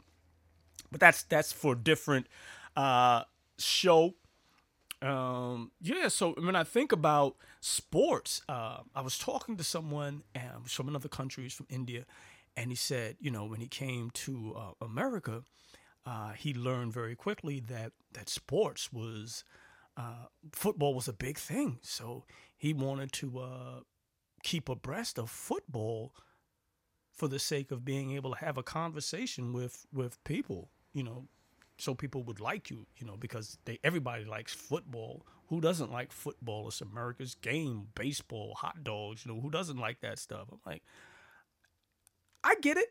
But 0.89 1.01
that's 1.01 1.23
that's 1.23 1.51
for 1.51 1.75
different 1.75 2.27
uh 2.77 3.23
show 3.57 4.13
um, 5.01 5.71
yeah, 5.81 6.07
so 6.09 6.33
when 6.33 6.55
I 6.55 6.63
think 6.63 6.91
about 6.91 7.35
sports, 7.59 8.41
uh, 8.47 8.77
I 8.93 9.01
was 9.01 9.17
talking 9.17 9.57
to 9.57 9.63
someone 9.63 10.23
um, 10.35 10.63
from 10.65 10.87
another 10.87 11.09
country, 11.09 11.49
from 11.49 11.67
India, 11.69 12.05
and 12.55 12.69
he 12.69 12.75
said, 12.75 13.17
you 13.19 13.31
know, 13.31 13.45
when 13.45 13.61
he 13.61 13.67
came 13.67 14.11
to 14.11 14.55
uh, 14.55 14.85
America, 14.85 15.43
uh, 16.05 16.31
he 16.31 16.53
learned 16.53 16.93
very 16.93 17.15
quickly 17.15 17.59
that 17.59 17.93
that 18.13 18.29
sports 18.29 18.91
was 18.91 19.43
uh, 19.97 20.25
football 20.51 20.93
was 20.93 21.07
a 21.07 21.13
big 21.13 21.37
thing. 21.37 21.79
So 21.81 22.25
he 22.57 22.73
wanted 22.73 23.11
to 23.13 23.39
uh, 23.39 23.79
keep 24.43 24.69
abreast 24.69 25.17
of 25.17 25.29
football 25.29 26.13
for 27.11 27.27
the 27.27 27.39
sake 27.39 27.71
of 27.71 27.85
being 27.85 28.11
able 28.11 28.31
to 28.31 28.45
have 28.45 28.57
a 28.57 28.63
conversation 28.63 29.53
with 29.53 29.85
with 29.93 30.23
people, 30.23 30.69
you 30.93 31.03
know, 31.03 31.27
so 31.81 31.95
people 31.95 32.23
would 32.23 32.39
like 32.39 32.69
you, 32.69 32.85
you 32.97 33.07
know, 33.07 33.17
because 33.17 33.57
they 33.65 33.79
everybody 33.83 34.25
likes 34.25 34.53
football 34.53 35.25
who 35.51 35.59
doesn't 35.59 35.91
like 35.91 36.13
football? 36.13 36.69
It's 36.69 36.79
America's 36.79 37.35
game, 37.35 37.89
baseball, 37.93 38.53
hot 38.55 38.85
dogs. 38.85 39.25
You 39.25 39.33
know, 39.33 39.41
who 39.41 39.51
doesn't 39.51 39.77
like 39.77 39.99
that 39.99 40.17
stuff? 40.17 40.47
I'm 40.49 40.59
like, 40.65 40.81
I 42.41 42.55
get 42.61 42.77
it 42.77 42.87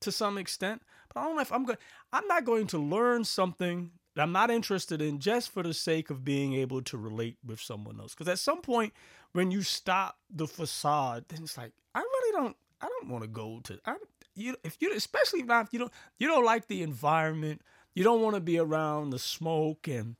to 0.00 0.10
some 0.10 0.38
extent, 0.38 0.80
but 1.12 1.20
I 1.20 1.24
don't 1.24 1.36
know 1.36 1.42
if 1.42 1.52
I'm 1.52 1.66
going. 1.66 1.76
I'm 2.10 2.26
not 2.26 2.46
going 2.46 2.66
to 2.68 2.78
learn 2.78 3.24
something 3.24 3.90
that 4.16 4.22
I'm 4.22 4.32
not 4.32 4.50
interested 4.50 5.02
in 5.02 5.18
just 5.18 5.50
for 5.50 5.62
the 5.62 5.74
sake 5.74 6.08
of 6.08 6.24
being 6.24 6.54
able 6.54 6.80
to 6.80 6.96
relate 6.96 7.36
with 7.44 7.60
someone 7.60 8.00
else. 8.00 8.14
Because 8.14 8.28
at 8.28 8.38
some 8.38 8.62
point, 8.62 8.94
when 9.32 9.50
you 9.50 9.60
stop 9.60 10.16
the 10.34 10.46
facade, 10.46 11.26
then 11.28 11.42
it's 11.42 11.58
like 11.58 11.72
I 11.94 11.98
really 11.98 12.40
don't. 12.40 12.56
I 12.80 12.88
don't 12.88 13.10
want 13.10 13.24
to 13.24 13.28
go 13.28 13.60
to. 13.64 13.78
I, 13.84 13.96
you 14.34 14.56
if 14.64 14.78
you 14.80 14.94
especially 14.94 15.42
not 15.42 15.66
if 15.66 15.74
you 15.74 15.78
don't 15.80 15.92
you 16.16 16.26
don't 16.26 16.46
like 16.46 16.68
the 16.68 16.82
environment. 16.82 17.60
You 17.98 18.04
don't 18.04 18.22
want 18.22 18.36
to 18.36 18.40
be 18.40 18.60
around 18.60 19.10
the 19.10 19.18
smoke 19.18 19.88
and 19.88 20.14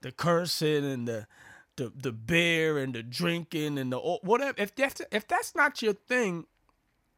the 0.00 0.12
cursing 0.12 0.84
and 0.84 1.08
the 1.08 1.26
the 1.74 1.92
the 1.92 2.12
beer 2.12 2.78
and 2.78 2.94
the 2.94 3.02
drinking 3.02 3.78
and 3.78 3.92
the 3.92 3.98
whatever. 3.98 4.54
If 4.56 4.76
that's 4.76 5.02
if 5.10 5.26
that's 5.26 5.52
not 5.56 5.82
your 5.82 5.94
thing, 5.94 6.46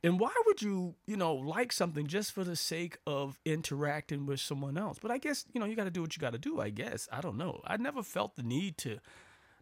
and 0.03 0.19
why 0.19 0.33
would 0.47 0.63
you, 0.63 0.95
you 1.07 1.19
know, 1.19 1.35
like 1.35 1.73
something 1.73 2.07
just 2.07 2.33
for 2.33 2.43
the 2.43 2.57
sake 2.57 2.97
of 3.07 3.39
interacting 3.45 4.25
with 4.25 4.41
someone 4.41 4.79
else? 4.79 4.97
But 4.99 5.11
I 5.11 5.19
guess, 5.19 5.45
you 5.53 5.61
know, 5.61 5.67
you 5.67 5.77
got 5.77 5.85
to 5.85 5.91
do 5.91 6.01
what 6.01 6.17
you 6.17 6.23
got 6.23 6.33
to 6.33 6.39
do, 6.39 6.59
I 6.59 6.71
guess. 6.71 7.07
I 7.13 7.21
don't 7.21 7.37
know. 7.37 7.61
I 7.67 7.77
never 7.77 8.03
felt 8.03 8.37
the 8.37 8.43
need 8.43 8.79
to 8.79 9.01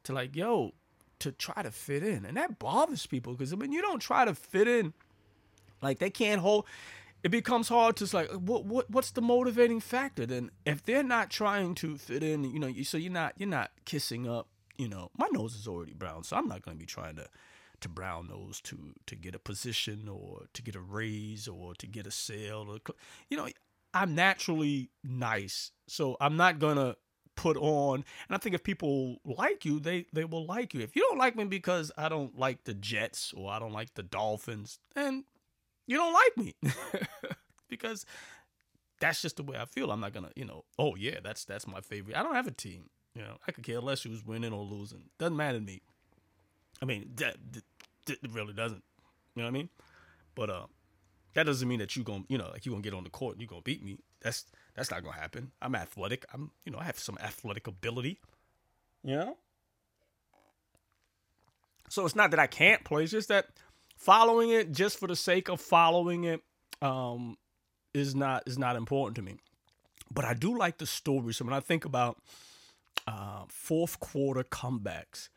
to 0.05 0.13
like, 0.13 0.37
yo, 0.37 0.75
to 1.19 1.33
try 1.33 1.65
to 1.65 1.73
fit 1.73 2.05
in. 2.05 2.25
And 2.25 2.37
that 2.37 2.61
bothers 2.61 3.05
people 3.05 3.33
because 3.33 3.53
I 3.53 3.57
mean, 3.57 3.73
you 3.73 3.83
don't 3.83 3.99
try 3.99 4.25
to 4.25 4.33
fit 4.33 4.69
in 4.69 4.93
like 5.83 5.99
they 5.99 6.11
can't 6.11 6.41
hold 6.41 6.67
it 7.27 7.31
becomes 7.31 7.69
hard 7.69 7.97
to 7.97 8.17
like 8.17 8.33
uh, 8.33 8.39
what 8.39 8.65
what 8.67 8.89
what's 8.89 9.11
the 9.11 9.21
motivating 9.21 9.81
factor 9.81 10.25
then 10.27 10.49
if 10.65 10.85
they're 10.85 11.03
not 11.03 11.29
trying 11.29 11.75
to 11.75 11.99
fit 11.99 12.23
in, 12.23 12.45
you 12.45 12.61
know, 12.61 12.69
you 12.69 12.85
so 12.85 12.97
you're 12.97 13.11
not 13.11 13.35
you're 13.37 13.49
not 13.49 13.73
kissing 13.85 14.29
up, 14.29 14.47
you 14.79 14.89
know. 14.89 15.11
My 15.19 15.27
nose 15.33 15.57
is 15.57 15.67
already 15.67 15.93
brown, 15.93 16.23
so 16.23 16.37
I'm 16.37 16.47
not 16.47 16.63
going 16.63 16.77
to 16.77 16.79
be 16.79 16.87
trying 16.87 17.17
to 17.17 17.27
to 17.81 17.89
brown 17.89 18.29
nose 18.29 18.61
to 18.61 18.95
to 19.07 19.17
get 19.17 19.35
a 19.35 19.41
position 19.41 20.09
or 20.09 20.43
to 20.55 20.63
get 20.63 20.77
a 20.77 20.81
raise 20.81 21.49
or 21.49 21.75
to 21.75 21.89
get 21.89 22.07
a 22.07 22.13
sale 22.13 22.67
or 22.71 22.95
you 23.29 23.37
know 23.37 23.49
i'm 23.93 24.15
naturally 24.15 24.89
nice 25.05 25.73
so 25.87 26.17
i'm 26.19 26.39
not 26.39 26.59
gonna 26.59 26.97
put 27.35 27.59
on 27.59 27.97
and 27.97 28.35
i 28.35 28.39
think 28.39 28.55
if 28.55 28.63
people 28.63 29.19
like 29.27 29.67
you 29.67 29.79
they 29.79 30.07
they 30.15 30.25
will 30.25 30.47
like 30.47 30.73
you 30.73 30.81
if 30.81 30.97
you 30.97 31.03
don't 31.03 31.19
like 31.19 31.37
me 31.37 31.45
because 31.45 31.93
i 31.99 32.09
don't 32.09 32.39
like 32.39 32.65
the 32.65 32.73
jets 32.73 33.35
or 33.37 33.51
i 33.51 33.59
don't 33.59 33.75
like 33.75 33.93
the 33.93 34.03
dolphins 34.03 34.79
then 34.95 35.25
you 35.87 35.97
don't 35.97 36.13
like 36.13 36.37
me 36.37 36.55
because 37.69 38.05
that's 39.01 39.23
just 39.23 39.37
the 39.37 39.43
way 39.43 39.57
i 39.59 39.65
feel 39.65 39.91
i'm 39.91 40.01
not 40.01 40.13
gonna 40.13 40.31
you 40.37 40.45
know 40.45 40.65
oh 40.79 40.95
yeah 40.95 41.19
that's 41.23 41.45
that's 41.45 41.67
my 41.67 41.81
favorite 41.81 42.17
i 42.17 42.23
don't 42.23 42.35
have 42.35 42.47
a 42.47 42.53
team 42.53 42.89
you 43.15 43.23
know 43.23 43.37
i 43.47 43.53
could 43.53 43.65
care 43.65 43.81
less 43.81 44.03
who's 44.03 44.25
winning 44.25 44.53
or 44.53 44.65
losing 44.65 45.05
doesn't 45.19 45.37
matter 45.37 45.59
to 45.59 45.65
me 45.65 45.81
I 46.83 46.85
mean, 46.85 47.11
that, 47.17 47.37
that 48.07 48.19
really 48.31 48.53
doesn't. 48.53 48.83
You 49.35 49.43
know 49.43 49.45
what 49.45 49.49
I 49.49 49.53
mean? 49.53 49.69
But 50.35 50.51
uh, 50.51 50.67
that 51.35 51.45
doesn't 51.45 51.67
mean 51.67 51.79
that 51.79 51.97
you 51.97 52.03
gonna, 52.03 52.25
you 52.29 52.39
know, 52.39 52.49
like 52.53 52.67
you 52.67 52.73
gonna 52.73 52.83
get 52.83 52.95
on 52.95 53.05
the 53.05 53.11
court 53.11 53.35
and 53.35 53.43
you 53.43 53.49
gonna 53.49 53.63
beat 53.63 53.83
me. 53.83 53.99
That's 54.21 54.45
that's 54.75 54.91
not 54.91 55.03
gonna 55.03 55.17
happen. 55.17 55.53
I'm 55.63 55.75
athletic. 55.75 56.25
I'm, 56.33 56.51
you 56.65 56.73
know, 56.73 56.79
I 56.79 56.85
have 56.85 56.99
some 56.99 57.19
athletic 57.23 57.67
ability. 57.67 58.19
You 59.05 59.17
know. 59.17 59.37
So 61.89 62.05
it's 62.05 62.17
not 62.17 62.31
that 62.33 62.41
I 62.41 62.47
can't 62.47 62.85
play. 62.85 63.05
It's 63.05 63.13
just 63.13 63.29
that 63.29 63.47
following 63.97 64.51
it 64.51 64.73
just 64.73 64.99
for 64.99 65.07
the 65.09 65.17
sake 65.17 65.49
of 65.49 65.61
following 65.61 66.25
it 66.25 66.43
um, 66.83 67.37
is 67.95 68.15
not 68.15 68.43
is 68.47 68.59
not 68.59 68.77
important 68.77 69.17
to 69.17 69.23
me. 69.23 69.37
But 70.13 70.25
I 70.25 70.35
do 70.35 70.57
like 70.57 70.79
the 70.79 70.87
story. 70.87 71.35
So 71.35 71.45
when 71.45 71.55
I 71.55 71.61
think 71.61 71.85
about 71.85 72.19
uh, 73.07 73.45
fourth 73.49 73.99
quarter 73.99 74.45
comebacks, 74.45 75.29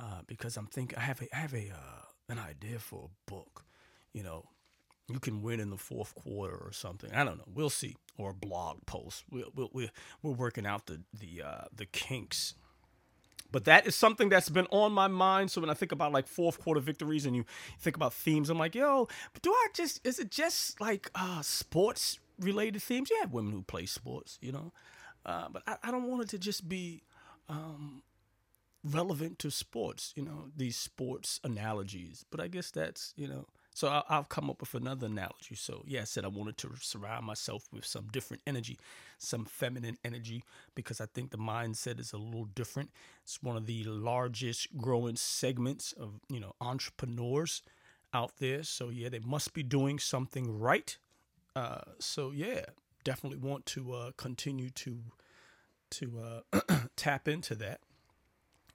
uh, 0.00 0.20
because 0.26 0.56
I'm 0.56 0.66
thinking 0.66 0.98
I 0.98 1.02
have 1.02 1.22
a 1.22 1.36
I 1.36 1.38
have 1.38 1.54
a 1.54 1.70
uh, 1.70 2.02
an 2.28 2.38
idea 2.38 2.78
for 2.78 3.08
a 3.08 3.30
book. 3.30 3.64
You 4.12 4.22
know, 4.22 4.44
you 5.08 5.18
can 5.18 5.42
win 5.42 5.60
in 5.60 5.70
the 5.70 5.76
fourth 5.76 6.14
quarter 6.14 6.54
or 6.56 6.72
something. 6.72 7.12
I 7.12 7.24
don't 7.24 7.38
know. 7.38 7.48
We'll 7.52 7.70
see. 7.70 7.96
Or 8.18 8.30
a 8.30 8.34
blog 8.34 8.84
post. 8.86 9.24
We're 9.30 9.44
we're 9.54 9.88
we're 10.22 10.32
working 10.32 10.66
out 10.66 10.86
the 10.86 11.00
the 11.18 11.42
uh, 11.42 11.64
the 11.74 11.86
kinks. 11.86 12.54
But 13.52 13.64
that 13.64 13.86
is 13.86 13.94
something 13.94 14.30
that's 14.30 14.48
been 14.48 14.66
on 14.70 14.92
my 14.92 15.08
mind. 15.08 15.50
So 15.50 15.60
when 15.60 15.70
I 15.70 15.74
think 15.74 15.92
about 15.92 16.10
like 16.10 16.26
fourth 16.26 16.58
quarter 16.58 16.80
victories 16.80 17.26
and 17.26 17.36
you 17.36 17.44
think 17.78 17.96
about 17.96 18.14
themes, 18.14 18.48
I'm 18.50 18.58
like, 18.58 18.74
yo, 18.74 19.08
do 19.42 19.52
I 19.52 19.66
just 19.74 20.04
is 20.06 20.18
it 20.18 20.30
just 20.30 20.80
like 20.80 21.10
uh, 21.14 21.42
sports 21.42 22.18
related 22.40 22.82
themes? 22.82 23.10
You 23.10 23.18
have 23.20 23.32
women 23.32 23.52
who 23.52 23.62
play 23.62 23.86
sports, 23.86 24.38
you 24.40 24.52
know, 24.52 24.72
uh, 25.26 25.48
but 25.50 25.62
I, 25.66 25.76
I, 25.84 25.90
don't 25.90 26.08
want 26.08 26.22
it 26.22 26.28
to 26.30 26.38
just 26.38 26.68
be 26.68 27.02
um, 27.48 28.02
relevant 28.82 29.38
to 29.40 29.50
sports, 29.50 30.12
you 30.16 30.24
know, 30.24 30.48
these 30.56 30.76
sports 30.76 31.38
analogies. 31.44 32.24
But 32.30 32.40
I 32.40 32.48
guess 32.48 32.70
that's, 32.70 33.12
you 33.16 33.28
know, 33.28 33.46
so 33.74 33.88
I'll, 33.88 34.04
I'll, 34.08 34.24
come 34.24 34.50
up 34.50 34.60
with 34.60 34.74
another 34.74 35.06
analogy. 35.06 35.54
So, 35.54 35.82
yeah, 35.86 36.02
I 36.02 36.04
said 36.04 36.24
I 36.24 36.28
wanted 36.28 36.58
to 36.58 36.70
surround 36.80 37.24
myself 37.24 37.64
with 37.72 37.86
some 37.86 38.08
different 38.12 38.42
energy, 38.46 38.78
some 39.18 39.44
feminine 39.44 39.96
energy, 40.04 40.44
because 40.74 41.00
I 41.00 41.06
think 41.06 41.30
the 41.30 41.38
mindset 41.38 41.98
is 41.98 42.12
a 42.12 42.18
little 42.18 42.44
different. 42.44 42.90
It's 43.22 43.42
one 43.42 43.56
of 43.56 43.66
the 43.66 43.84
largest 43.84 44.76
growing 44.76 45.16
segments 45.16 45.92
of, 45.92 46.20
you 46.28 46.40
know, 46.40 46.54
entrepreneurs 46.60 47.62
out 48.12 48.32
there. 48.38 48.62
So, 48.62 48.90
yeah, 48.90 49.08
they 49.08 49.20
must 49.20 49.54
be 49.54 49.62
doing 49.62 49.98
something 49.98 50.58
right. 50.58 50.96
Uh, 51.56 51.80
so, 51.98 52.30
yeah, 52.30 52.64
definitely 53.04 53.38
want 53.38 53.66
to 53.66 53.92
uh, 53.92 54.10
continue 54.16 54.70
to 54.70 54.98
to 55.90 56.42
uh, 56.52 56.60
tap 56.96 57.28
into 57.28 57.54
that 57.54 57.80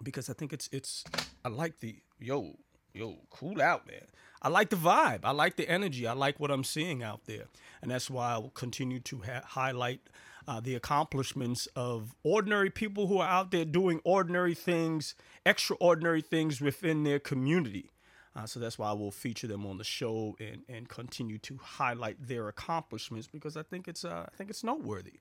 because 0.04 0.30
I 0.30 0.34
think 0.34 0.54
it's 0.54 0.70
it's 0.72 1.04
I 1.44 1.50
like 1.50 1.80
the 1.80 1.98
yo 2.20 2.58
yo 2.98 3.18
cool 3.30 3.62
out 3.62 3.88
man. 3.88 4.04
I 4.42 4.50
like 4.50 4.70
the 4.70 4.76
vibe. 4.76 5.22
I 5.24 5.32
like 5.32 5.56
the 5.56 5.68
energy. 5.68 6.06
I 6.06 6.14
like 6.14 6.40
what 6.40 6.52
I'm 6.52 6.64
seeing 6.64 7.02
out 7.02 7.26
there, 7.26 7.46
and 7.82 7.90
that's 7.90 8.10
why 8.10 8.34
I 8.34 8.38
will 8.38 8.52
continue 8.52 9.00
to 9.02 9.22
ha- 9.22 9.44
highlight 9.44 10.02
uh, 10.48 10.60
the 10.60 10.76
accomplishments 10.76 11.68
of 11.76 12.16
ordinary 12.24 12.70
people 12.70 13.08
who 13.08 13.18
are 13.18 13.28
out 13.28 13.52
there 13.52 13.66
doing 13.66 14.00
ordinary 14.04 14.54
things, 14.54 15.16
extraordinary 15.46 16.22
things 16.22 16.62
within 16.62 17.04
their 17.04 17.20
community. 17.20 17.92
Uh, 18.36 18.46
so 18.46 18.60
that's 18.60 18.78
why 18.78 18.90
I 18.90 18.94
will 18.94 19.12
feature 19.12 19.48
them 19.48 19.66
on 19.66 19.78
the 19.80 19.84
show 19.84 20.36
and, 20.40 20.62
and 20.70 20.88
continue 20.88 21.40
to 21.40 21.58
highlight 21.62 22.28
their 22.28 22.48
accomplishments 22.48 23.28
because 23.28 23.58
I 23.58 23.64
think 23.64 23.88
it's 23.88 24.06
uh, 24.06 24.28
I 24.32 24.36
think 24.38 24.50
it's 24.50 24.64
noteworthy. 24.64 25.20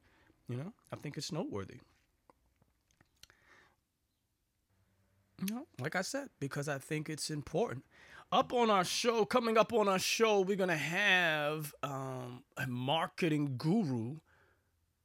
You 0.49 0.59
know, 0.59 0.73
I 0.93 0.97
think 0.97 1.17
it's 1.17 1.33
noteworthy. 1.33 1.81
No, 5.41 5.67
like 5.81 5.97
I 5.97 6.03
said, 6.03 6.29
because 6.41 6.69
I 6.69 6.79
think 6.79 7.11
it's 7.11 7.31
important. 7.31 7.85
Up 8.33 8.53
on 8.53 8.71
our 8.71 8.85
show, 8.85 9.25
coming 9.25 9.57
up 9.57 9.73
on 9.73 9.87
our 9.89 9.99
show, 9.99 10.41
we're 10.41 10.57
gonna 10.57 10.77
have 10.77 11.75
um, 11.83 12.43
a 12.57 12.67
marketing 12.67 13.55
guru 13.57 14.17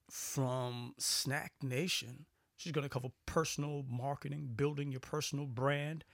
from 0.10 0.96
Snack 0.98 1.54
Nation. 1.62 2.26
She's 2.58 2.72
gonna 2.72 2.90
cover 2.90 3.10
personal 3.26 3.86
marketing, 3.90 4.52
building 4.56 4.92
your 4.92 5.02
personal 5.02 5.46
brand, 5.46 6.06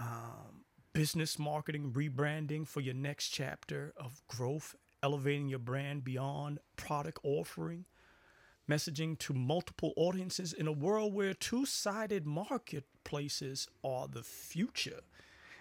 um, 0.00 0.64
business 0.92 1.38
marketing, 1.38 1.92
rebranding 1.92 2.66
for 2.66 2.80
your 2.80 2.94
next 2.94 3.28
chapter 3.28 3.92
of 3.96 4.22
growth, 4.26 4.74
elevating 5.02 5.48
your 5.48 5.58
brand 5.58 6.02
beyond 6.02 6.58
product 6.76 7.18
offering 7.22 7.84
messaging 8.68 9.18
to 9.18 9.32
multiple 9.32 9.92
audiences 9.96 10.52
in 10.52 10.66
a 10.66 10.72
world 10.72 11.14
where 11.14 11.34
two 11.34 11.66
sided 11.66 12.26
marketplaces 12.26 13.68
are 13.82 14.08
the 14.08 14.22
future. 14.22 15.00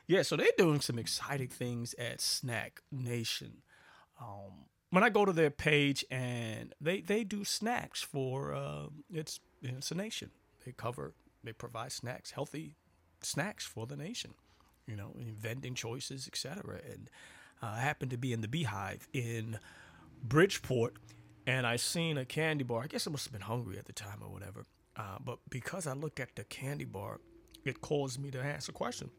Yeah, 0.08 0.22
so 0.22 0.36
they're 0.36 0.48
doing 0.58 0.82
some 0.82 1.00
exciting 1.00 1.48
things 1.48 1.96
at 1.98 2.22
Snack 2.22 2.82
Nation. 2.92 3.62
Um, 4.20 4.66
when 4.90 5.04
I 5.04 5.10
go 5.10 5.26
to 5.26 5.34
their 5.34 5.50
page 5.50 6.06
and 6.12 6.74
they, 6.80 7.02
they 7.02 7.24
do 7.24 7.44
snacks 7.44 8.02
for 8.02 8.54
uh, 8.54 8.88
it's 9.12 9.40
it's 9.62 9.92
a 9.92 9.96
nation. 9.96 10.32
They 10.66 10.72
cover 10.72 11.14
they 11.44 11.54
provide 11.54 11.92
snacks, 11.92 12.32
healthy 12.32 12.76
snacks 13.22 13.66
for 13.66 13.86
the 13.86 13.96
nation. 13.96 14.34
You 14.86 14.98
know, 14.98 15.16
vending 15.18 15.76
choices, 15.76 16.28
etc. 16.28 16.80
And 16.92 17.10
uh, 17.62 17.68
I 17.76 17.80
happened 17.80 18.12
to 18.12 18.18
be 18.18 18.34
in 18.34 18.42
the 18.42 18.48
Beehive 18.48 19.08
in 19.14 19.58
Bridgeport 20.22 20.96
and 21.46 21.68
I 21.68 21.76
seen 21.76 22.18
a 22.18 22.26
candy 22.26 22.64
bar. 22.64 22.84
I 22.84 22.88
guess 22.88 23.08
I 23.08 23.12
must 23.12 23.26
have 23.26 23.34
been 23.34 23.42
hungry 23.42 23.78
at 23.78 23.86
the 23.86 23.94
time 23.94 24.20
or 24.22 24.30
whatever. 24.30 24.66
Uh, 24.96 25.18
but 25.24 25.40
because 25.50 25.88
I 25.88 25.94
looked 25.94 26.20
at 26.20 26.36
the 26.36 26.44
candy 26.44 26.86
bar, 26.86 27.20
it 27.66 27.82
caused 27.82 28.20
me 28.20 28.32
to 28.32 28.44
ask 28.44 28.70
a 28.70 28.74
question. 28.74 29.10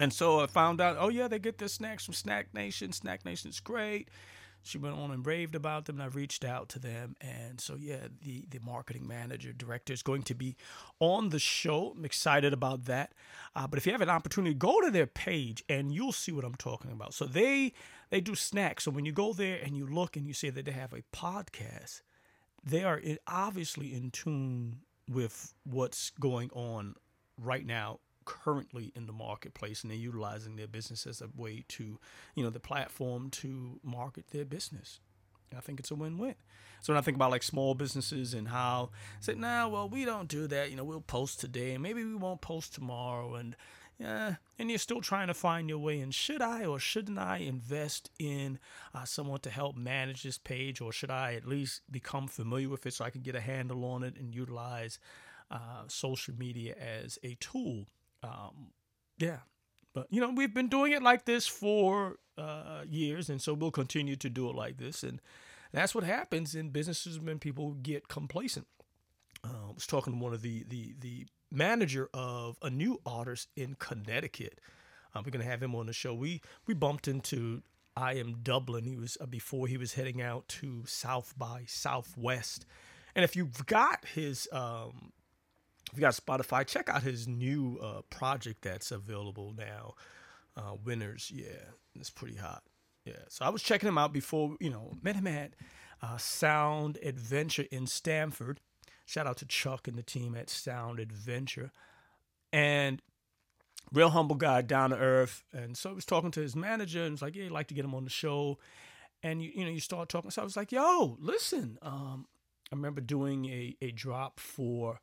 And 0.00 0.12
so 0.12 0.40
I 0.40 0.46
found 0.46 0.80
out, 0.80 0.96
oh 0.98 1.08
yeah, 1.08 1.28
they 1.28 1.38
get 1.38 1.58
their 1.58 1.68
snacks 1.68 2.04
from 2.04 2.14
Snack 2.14 2.54
Nation. 2.54 2.92
Snack 2.92 3.24
Nation's 3.24 3.60
great. 3.60 4.08
She 4.62 4.78
went 4.78 4.96
on 4.96 5.10
and 5.10 5.26
raved 5.26 5.54
about 5.54 5.86
them, 5.86 5.96
and 5.96 6.04
I 6.04 6.06
reached 6.06 6.44
out 6.44 6.68
to 6.70 6.78
them. 6.78 7.16
And 7.20 7.60
so 7.60 7.74
yeah, 7.74 8.08
the 8.22 8.44
the 8.48 8.60
marketing 8.60 9.06
manager 9.06 9.52
director 9.52 9.92
is 9.92 10.02
going 10.02 10.22
to 10.24 10.34
be 10.34 10.56
on 11.00 11.30
the 11.30 11.38
show. 11.38 11.94
I'm 11.96 12.04
excited 12.04 12.52
about 12.52 12.84
that. 12.84 13.12
Uh, 13.56 13.66
but 13.66 13.78
if 13.78 13.86
you 13.86 13.92
have 13.92 14.00
an 14.00 14.08
opportunity, 14.10 14.54
go 14.54 14.80
to 14.80 14.90
their 14.90 15.06
page 15.06 15.64
and 15.68 15.92
you'll 15.92 16.12
see 16.12 16.32
what 16.32 16.44
I'm 16.44 16.54
talking 16.54 16.92
about. 16.92 17.14
So 17.14 17.24
they 17.24 17.72
they 18.10 18.20
do 18.20 18.34
snacks. 18.34 18.84
So 18.84 18.90
when 18.90 19.04
you 19.04 19.12
go 19.12 19.32
there 19.32 19.58
and 19.62 19.76
you 19.76 19.86
look 19.86 20.16
and 20.16 20.26
you 20.26 20.34
see 20.34 20.50
that 20.50 20.64
they 20.64 20.72
have 20.72 20.92
a 20.92 21.02
podcast, 21.14 22.02
they 22.64 22.84
are 22.84 23.00
obviously 23.26 23.92
in 23.92 24.10
tune 24.10 24.80
with 25.08 25.54
what's 25.64 26.10
going 26.10 26.50
on 26.52 26.94
right 27.36 27.66
now 27.66 27.98
currently 28.24 28.92
in 28.94 29.06
the 29.06 29.12
marketplace 29.12 29.82
and 29.82 29.90
they're 29.90 29.98
utilizing 29.98 30.56
their 30.56 30.66
business 30.66 31.06
as 31.06 31.20
a 31.20 31.28
way 31.36 31.64
to, 31.68 31.98
you 32.34 32.42
know, 32.42 32.50
the 32.50 32.60
platform 32.60 33.30
to 33.30 33.80
market 33.82 34.28
their 34.30 34.44
business. 34.44 35.00
I 35.56 35.60
think 35.60 35.80
it's 35.80 35.90
a 35.90 35.94
win-win. 35.94 36.34
So 36.80 36.92
when 36.92 36.98
I 36.98 37.02
think 37.02 37.16
about 37.16 37.30
like 37.30 37.42
small 37.42 37.74
businesses 37.74 38.34
and 38.34 38.48
how 38.48 38.90
say, 39.20 39.34
nah, 39.34 39.68
well, 39.68 39.88
we 39.88 40.04
don't 40.04 40.28
do 40.28 40.46
that. 40.48 40.70
You 40.70 40.76
know, 40.76 40.84
we'll 40.84 41.00
post 41.00 41.40
today 41.40 41.74
and 41.74 41.82
maybe 41.82 42.04
we 42.04 42.14
won't 42.14 42.40
post 42.40 42.74
tomorrow 42.74 43.34
and 43.34 43.54
yeah, 43.98 44.36
and 44.58 44.68
you're 44.68 44.78
still 44.78 45.00
trying 45.00 45.28
to 45.28 45.34
find 45.34 45.68
your 45.68 45.78
way. 45.78 46.00
And 46.00 46.12
should 46.12 46.42
I 46.42 46.64
or 46.64 46.80
shouldn't 46.80 47.18
I 47.18 47.38
invest 47.38 48.10
in 48.18 48.58
uh, 48.94 49.04
someone 49.04 49.40
to 49.40 49.50
help 49.50 49.76
manage 49.76 50.24
this 50.24 50.38
page, 50.38 50.80
or 50.80 50.92
should 50.92 51.10
I 51.10 51.34
at 51.34 51.46
least 51.46 51.82
become 51.90 52.26
familiar 52.26 52.68
with 52.68 52.84
it 52.86 52.94
so 52.94 53.04
I 53.04 53.10
can 53.10 53.22
get 53.22 53.36
a 53.36 53.40
handle 53.40 53.84
on 53.84 54.02
it 54.02 54.16
and 54.16 54.34
utilize 54.34 54.98
uh, 55.52 55.84
social 55.86 56.34
media 56.34 56.74
as 56.74 57.18
a 57.22 57.36
tool? 57.36 57.86
Um, 58.22 58.72
yeah, 59.18 59.38
but 59.94 60.06
you 60.10 60.20
know 60.20 60.30
we've 60.30 60.54
been 60.54 60.68
doing 60.68 60.92
it 60.92 61.02
like 61.02 61.24
this 61.24 61.46
for 61.46 62.16
uh, 62.38 62.82
years, 62.88 63.28
and 63.28 63.40
so 63.40 63.54
we'll 63.54 63.70
continue 63.70 64.16
to 64.16 64.30
do 64.30 64.48
it 64.48 64.54
like 64.54 64.78
this. 64.78 65.02
And 65.02 65.20
that's 65.72 65.94
what 65.94 66.04
happens 66.04 66.54
in 66.54 66.70
businesses 66.70 67.18
when 67.18 67.38
people 67.38 67.72
get 67.74 68.08
complacent. 68.08 68.66
Uh, 69.44 69.70
I 69.70 69.72
was 69.74 69.86
talking 69.86 70.12
to 70.14 70.18
one 70.18 70.32
of 70.32 70.42
the 70.42 70.64
the 70.68 70.94
the 70.98 71.26
manager 71.50 72.08
of 72.14 72.56
a 72.62 72.70
new 72.70 73.00
artist 73.04 73.48
in 73.56 73.74
Connecticut. 73.78 74.60
Uh, 75.14 75.22
we're 75.24 75.30
gonna 75.30 75.44
have 75.44 75.62
him 75.62 75.74
on 75.74 75.86
the 75.86 75.92
show. 75.92 76.14
We 76.14 76.40
we 76.66 76.74
bumped 76.74 77.08
into 77.08 77.62
I 77.96 78.14
am 78.14 78.38
Dublin. 78.42 78.84
He 78.84 78.96
was 78.96 79.18
uh, 79.20 79.26
before 79.26 79.66
he 79.66 79.76
was 79.76 79.94
heading 79.94 80.22
out 80.22 80.48
to 80.48 80.84
South 80.86 81.34
by 81.36 81.64
Southwest. 81.66 82.64
And 83.14 83.24
if 83.24 83.36
you've 83.36 83.66
got 83.66 84.06
his 84.06 84.48
um, 84.52 85.12
if 85.92 85.98
you 85.98 86.00
got 86.00 86.14
Spotify, 86.14 86.66
check 86.66 86.88
out 86.88 87.02
his 87.02 87.28
new 87.28 87.78
uh, 87.82 88.00
project 88.08 88.62
that's 88.62 88.90
available 88.90 89.54
now. 89.56 89.94
Uh, 90.56 90.74
Winners, 90.82 91.30
yeah, 91.34 91.70
it's 91.94 92.10
pretty 92.10 92.36
hot. 92.36 92.62
Yeah, 93.04 93.24
so 93.28 93.44
I 93.44 93.50
was 93.50 93.62
checking 93.62 93.88
him 93.88 93.98
out 93.98 94.12
before, 94.12 94.56
you 94.60 94.70
know, 94.70 94.92
met 95.02 95.16
him 95.16 95.26
at 95.26 95.52
uh, 96.00 96.16
Sound 96.16 96.98
Adventure 97.02 97.66
in 97.70 97.86
Stamford. 97.86 98.60
Shout 99.04 99.26
out 99.26 99.36
to 99.38 99.46
Chuck 99.46 99.86
and 99.88 99.98
the 99.98 100.02
team 100.02 100.34
at 100.34 100.48
Sound 100.48 100.98
Adventure. 100.98 101.72
And 102.52 103.02
real 103.92 104.10
humble 104.10 104.36
guy, 104.36 104.62
down 104.62 104.90
to 104.90 104.96
earth. 104.96 105.42
And 105.52 105.76
so 105.76 105.90
I 105.90 105.92
was 105.92 106.04
talking 106.06 106.30
to 106.32 106.40
his 106.40 106.56
manager 106.56 107.02
and 107.02 107.12
was 107.12 107.22
like, 107.22 107.36
yeah, 107.36 107.46
I'd 107.46 107.50
like 107.50 107.68
to 107.68 107.74
get 107.74 107.84
him 107.84 107.94
on 107.94 108.04
the 108.04 108.10
show. 108.10 108.58
And 109.22 109.42
you, 109.42 109.50
you 109.54 109.64
know, 109.64 109.70
you 109.70 109.80
start 109.80 110.08
talking. 110.08 110.30
So 110.30 110.42
I 110.42 110.44
was 110.44 110.56
like, 110.56 110.72
yo, 110.72 111.16
listen. 111.20 111.78
Um, 111.82 112.26
I 112.72 112.76
remember 112.76 113.00
doing 113.00 113.46
a, 113.46 113.76
a 113.82 113.90
drop 113.90 114.40
for 114.40 115.00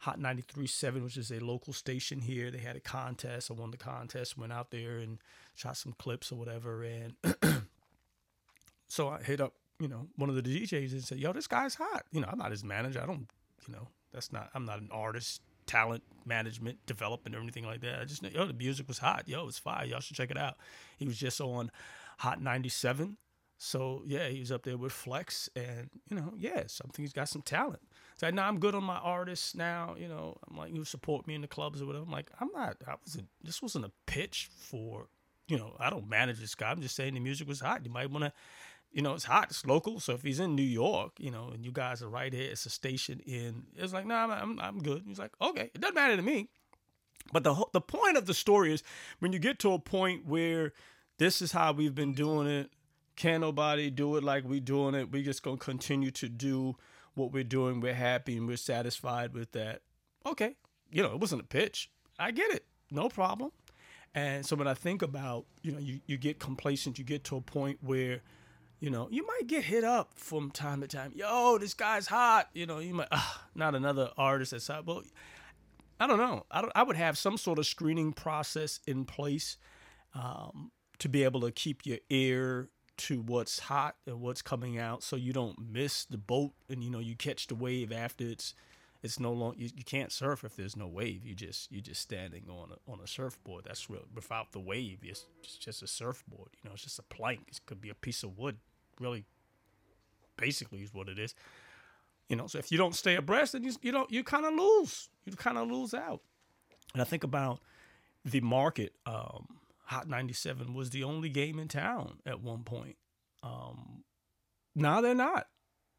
Hot 0.00 0.20
93.7, 0.20 1.02
which 1.02 1.16
is 1.16 1.30
a 1.30 1.40
local 1.40 1.72
station 1.72 2.20
here. 2.20 2.50
They 2.50 2.58
had 2.58 2.76
a 2.76 2.80
contest. 2.80 3.50
I 3.50 3.54
won 3.54 3.70
the 3.70 3.76
contest, 3.76 4.38
went 4.38 4.52
out 4.52 4.70
there 4.70 4.98
and 4.98 5.18
shot 5.54 5.76
some 5.76 5.92
clips 5.98 6.30
or 6.30 6.36
whatever. 6.36 6.84
And 6.84 7.14
so 8.88 9.08
I 9.08 9.22
hit 9.22 9.40
up, 9.40 9.54
you 9.80 9.88
know, 9.88 10.06
one 10.16 10.30
of 10.30 10.36
the 10.36 10.42
DJs 10.42 10.92
and 10.92 11.02
said, 11.02 11.18
yo, 11.18 11.32
this 11.32 11.48
guy's 11.48 11.74
hot. 11.74 12.04
You 12.12 12.20
know, 12.20 12.28
I'm 12.30 12.38
not 12.38 12.52
his 12.52 12.62
manager. 12.62 13.00
I 13.02 13.06
don't, 13.06 13.28
you 13.66 13.74
know, 13.74 13.88
that's 14.12 14.32
not, 14.32 14.50
I'm 14.54 14.64
not 14.64 14.80
an 14.80 14.88
artist, 14.92 15.42
talent 15.66 16.04
management, 16.24 16.78
development, 16.86 17.34
or 17.34 17.40
anything 17.40 17.66
like 17.66 17.80
that. 17.80 18.00
I 18.00 18.04
just, 18.04 18.22
know, 18.22 18.28
yo, 18.32 18.46
the 18.46 18.54
music 18.54 18.86
was 18.86 18.98
hot. 18.98 19.28
Yo, 19.28 19.48
it's 19.48 19.58
fire. 19.58 19.84
Y'all 19.84 20.00
should 20.00 20.16
check 20.16 20.30
it 20.30 20.38
out. 20.38 20.56
He 20.96 21.06
was 21.06 21.18
just 21.18 21.40
on 21.40 21.70
Hot 22.18 22.42
97. 22.42 23.16
So 23.58 24.02
yeah, 24.06 24.28
he 24.28 24.38
was 24.38 24.52
up 24.52 24.62
there 24.62 24.76
with 24.78 24.92
Flex, 24.92 25.50
and 25.56 25.90
you 26.08 26.16
know, 26.16 26.32
yeah, 26.38 26.62
something 26.68 27.02
he's 27.02 27.12
got 27.12 27.28
some 27.28 27.42
talent. 27.42 27.82
So 28.16 28.30
now 28.30 28.46
I'm 28.46 28.60
good 28.60 28.76
on 28.76 28.84
my 28.84 28.98
artists 28.98 29.56
now. 29.56 29.96
You 29.98 30.06
know, 30.06 30.38
I'm 30.48 30.56
like, 30.56 30.72
you 30.72 30.84
support 30.84 31.26
me 31.26 31.34
in 31.34 31.40
the 31.40 31.48
clubs 31.48 31.82
or 31.82 31.86
whatever. 31.86 32.04
I'm 32.04 32.10
like, 32.12 32.30
I'm 32.40 32.50
not. 32.54 32.76
I 32.86 32.94
wasn't. 33.04 33.26
This 33.42 33.60
wasn't 33.60 33.84
a 33.84 33.92
pitch 34.06 34.48
for. 34.56 35.08
You 35.48 35.56
know, 35.56 35.74
I 35.80 35.90
don't 35.90 36.08
manage 36.08 36.38
this 36.38 36.54
guy. 36.54 36.70
I'm 36.70 36.80
just 36.80 36.94
saying 36.94 37.14
the 37.14 37.20
music 37.20 37.48
was 37.48 37.60
hot. 37.60 37.84
You 37.84 37.90
might 37.90 38.10
want 38.10 38.24
to. 38.24 38.32
You 38.92 39.02
know, 39.02 39.14
it's 39.14 39.24
hot. 39.24 39.48
It's 39.50 39.66
local. 39.66 39.98
So 39.98 40.12
if 40.14 40.22
he's 40.22 40.40
in 40.40 40.54
New 40.54 40.62
York, 40.62 41.12
you 41.18 41.30
know, 41.30 41.50
and 41.52 41.64
you 41.64 41.72
guys 41.72 42.00
are 42.00 42.08
right 42.08 42.32
here, 42.32 42.50
it's 42.50 42.64
a 42.64 42.70
station 42.70 43.20
in. 43.26 43.64
It's 43.76 43.92
like, 43.92 44.06
nah, 44.06 44.28
I'm 44.30 44.60
I'm 44.60 44.78
good. 44.82 45.02
He's 45.04 45.18
like, 45.18 45.32
okay, 45.42 45.70
it 45.74 45.80
doesn't 45.80 45.96
matter 45.96 46.16
to 46.16 46.22
me. 46.22 46.48
But 47.32 47.42
the 47.42 47.64
the 47.72 47.80
point 47.80 48.16
of 48.16 48.26
the 48.26 48.34
story 48.34 48.72
is 48.72 48.84
when 49.18 49.32
you 49.32 49.40
get 49.40 49.58
to 49.60 49.72
a 49.72 49.80
point 49.80 50.26
where 50.26 50.72
this 51.18 51.42
is 51.42 51.50
how 51.50 51.72
we've 51.72 51.94
been 51.94 52.14
doing 52.14 52.46
it. 52.46 52.70
Can't 53.18 53.40
nobody 53.40 53.90
do 53.90 54.14
it 54.14 54.22
like 54.22 54.44
we 54.44 54.60
doing 54.60 54.94
it. 54.94 55.10
We 55.10 55.24
just 55.24 55.42
gonna 55.42 55.56
continue 55.56 56.12
to 56.12 56.28
do 56.28 56.76
what 57.14 57.32
we're 57.32 57.42
doing. 57.42 57.80
We're 57.80 57.92
happy 57.92 58.36
and 58.36 58.46
we're 58.46 58.56
satisfied 58.56 59.34
with 59.34 59.50
that. 59.52 59.82
Okay, 60.24 60.54
you 60.92 61.02
know, 61.02 61.10
it 61.10 61.18
wasn't 61.18 61.42
a 61.42 61.44
pitch. 61.44 61.90
I 62.16 62.30
get 62.30 62.52
it. 62.52 62.64
No 62.92 63.08
problem. 63.08 63.50
And 64.14 64.46
so 64.46 64.54
when 64.54 64.68
I 64.68 64.74
think 64.74 65.02
about, 65.02 65.46
you 65.62 65.72
know, 65.72 65.80
you, 65.80 65.98
you 66.06 66.16
get 66.16 66.38
complacent, 66.38 66.96
you 66.96 67.04
get 67.04 67.24
to 67.24 67.36
a 67.36 67.40
point 67.40 67.78
where, 67.80 68.22
you 68.78 68.88
know, 68.88 69.08
you 69.10 69.26
might 69.26 69.48
get 69.48 69.64
hit 69.64 69.82
up 69.82 70.12
from 70.14 70.52
time 70.52 70.80
to 70.82 70.86
time. 70.86 71.10
Yo, 71.12 71.58
this 71.58 71.74
guy's 71.74 72.06
hot. 72.06 72.48
You 72.54 72.66
know, 72.66 72.78
you 72.78 72.94
might, 72.94 73.08
not 73.56 73.74
another 73.74 74.10
artist 74.16 74.52
that's 74.52 74.68
hot. 74.68 74.86
Well, 74.86 75.02
I 75.98 76.06
don't 76.06 76.18
know. 76.18 76.46
I, 76.52 76.60
don't, 76.60 76.72
I 76.76 76.84
would 76.84 76.94
have 76.94 77.18
some 77.18 77.36
sort 77.36 77.58
of 77.58 77.66
screening 77.66 78.12
process 78.12 78.78
in 78.86 79.04
place 79.04 79.56
um, 80.14 80.70
to 81.00 81.08
be 81.08 81.24
able 81.24 81.40
to 81.40 81.50
keep 81.50 81.84
your 81.84 81.98
ear 82.10 82.68
to 82.98 83.20
what's 83.20 83.60
hot 83.60 83.96
and 84.06 84.20
what's 84.20 84.42
coming 84.42 84.78
out 84.78 85.02
so 85.02 85.16
you 85.16 85.32
don't 85.32 85.70
miss 85.72 86.04
the 86.04 86.18
boat 86.18 86.52
and 86.68 86.82
you 86.82 86.90
know 86.90 86.98
you 86.98 87.16
catch 87.16 87.46
the 87.46 87.54
wave 87.54 87.92
after 87.92 88.24
it's 88.24 88.54
it's 89.02 89.20
no 89.20 89.32
longer 89.32 89.56
you, 89.58 89.70
you 89.76 89.84
can't 89.84 90.10
surf 90.10 90.42
if 90.42 90.56
there's 90.56 90.76
no 90.76 90.88
wave. 90.88 91.24
You 91.24 91.34
just 91.34 91.70
you're 91.70 91.80
just 91.80 92.00
standing 92.00 92.44
on 92.50 92.70
a 92.72 92.90
on 92.90 92.98
a 93.02 93.06
surfboard. 93.06 93.64
That's 93.66 93.88
real 93.88 94.02
without 94.14 94.52
the 94.52 94.60
wave 94.60 94.98
it's, 95.02 95.26
it's 95.42 95.56
just 95.56 95.82
a 95.82 95.86
surfboard 95.86 96.50
you 96.62 96.68
know 96.68 96.74
it's 96.74 96.82
just 96.82 96.98
a 96.98 97.02
plank. 97.02 97.44
It 97.48 97.60
could 97.66 97.80
be 97.80 97.90
a 97.90 97.94
piece 97.94 98.22
of 98.22 98.36
wood. 98.36 98.56
Really 99.00 99.24
basically 100.36 100.80
is 100.80 100.92
what 100.92 101.08
it 101.08 101.18
is. 101.18 101.34
You 102.28 102.36
know 102.36 102.46
so 102.46 102.58
if 102.58 102.72
you 102.72 102.78
don't 102.78 102.94
stay 102.94 103.14
abreast 103.14 103.52
then 103.52 103.62
you, 103.62 103.72
you 103.82 103.92
don't 103.92 104.10
you 104.10 104.24
kind 104.24 104.44
of 104.44 104.54
lose. 104.54 105.08
You 105.24 105.32
kind 105.32 105.58
of 105.58 105.70
lose 105.70 105.94
out. 105.94 106.20
And 106.92 107.02
i 107.02 107.04
think 107.04 107.22
about 107.22 107.60
the 108.24 108.40
market 108.40 108.92
um 109.06 109.46
Hot 109.88 110.06
97 110.06 110.74
was 110.74 110.90
the 110.90 111.02
only 111.02 111.30
game 111.30 111.58
in 111.58 111.66
town 111.66 112.18
at 112.26 112.42
one 112.42 112.62
point. 112.62 112.96
Um, 113.42 114.04
now 114.74 115.00
they're 115.00 115.14
not. 115.14 115.46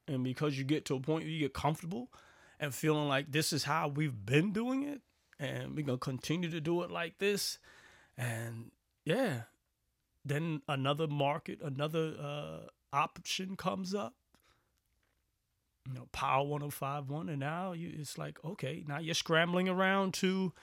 And 0.08 0.23
because 0.23 0.60
you 0.60 0.63
get 0.63 0.86
to 0.86 0.95
a 0.95 0.99
point 0.99 1.23
where 1.23 1.32
you 1.32 1.39
get 1.39 1.56
comfortable 1.56 2.12
and 2.60 2.71
feeling 2.71 3.08
like 3.08 3.32
this 3.32 3.52
is 3.52 3.63
how 3.63 3.88
we've 3.88 4.28
been 4.28 4.54
doing 4.54 4.84
it, 4.84 5.02
and 5.39 5.75
we're 5.75 5.86
going 5.88 5.97
to 5.97 6.06
continue 6.06 6.52
to 6.52 6.62
do 6.62 6.84
it 6.84 6.91
like 6.91 7.17
this. 7.17 7.58
And 8.15 8.69
yeah, 9.06 9.41
then 10.23 10.62
another 10.67 11.08
market, 11.08 11.60
another 11.60 12.13
uh, 12.21 12.67
option 12.93 13.56
comes 13.56 13.95
up. 13.95 14.13
You 15.88 15.95
know, 15.95 16.08
Power 16.12 16.45
1051, 16.45 17.28
and 17.30 17.39
now 17.39 17.71
you, 17.71 17.91
it's 17.97 18.19
like, 18.19 18.38
okay, 18.45 18.84
now 18.88 18.99
you're 18.99 19.15
scrambling 19.15 19.67
around 19.67 20.13
to 20.15 20.54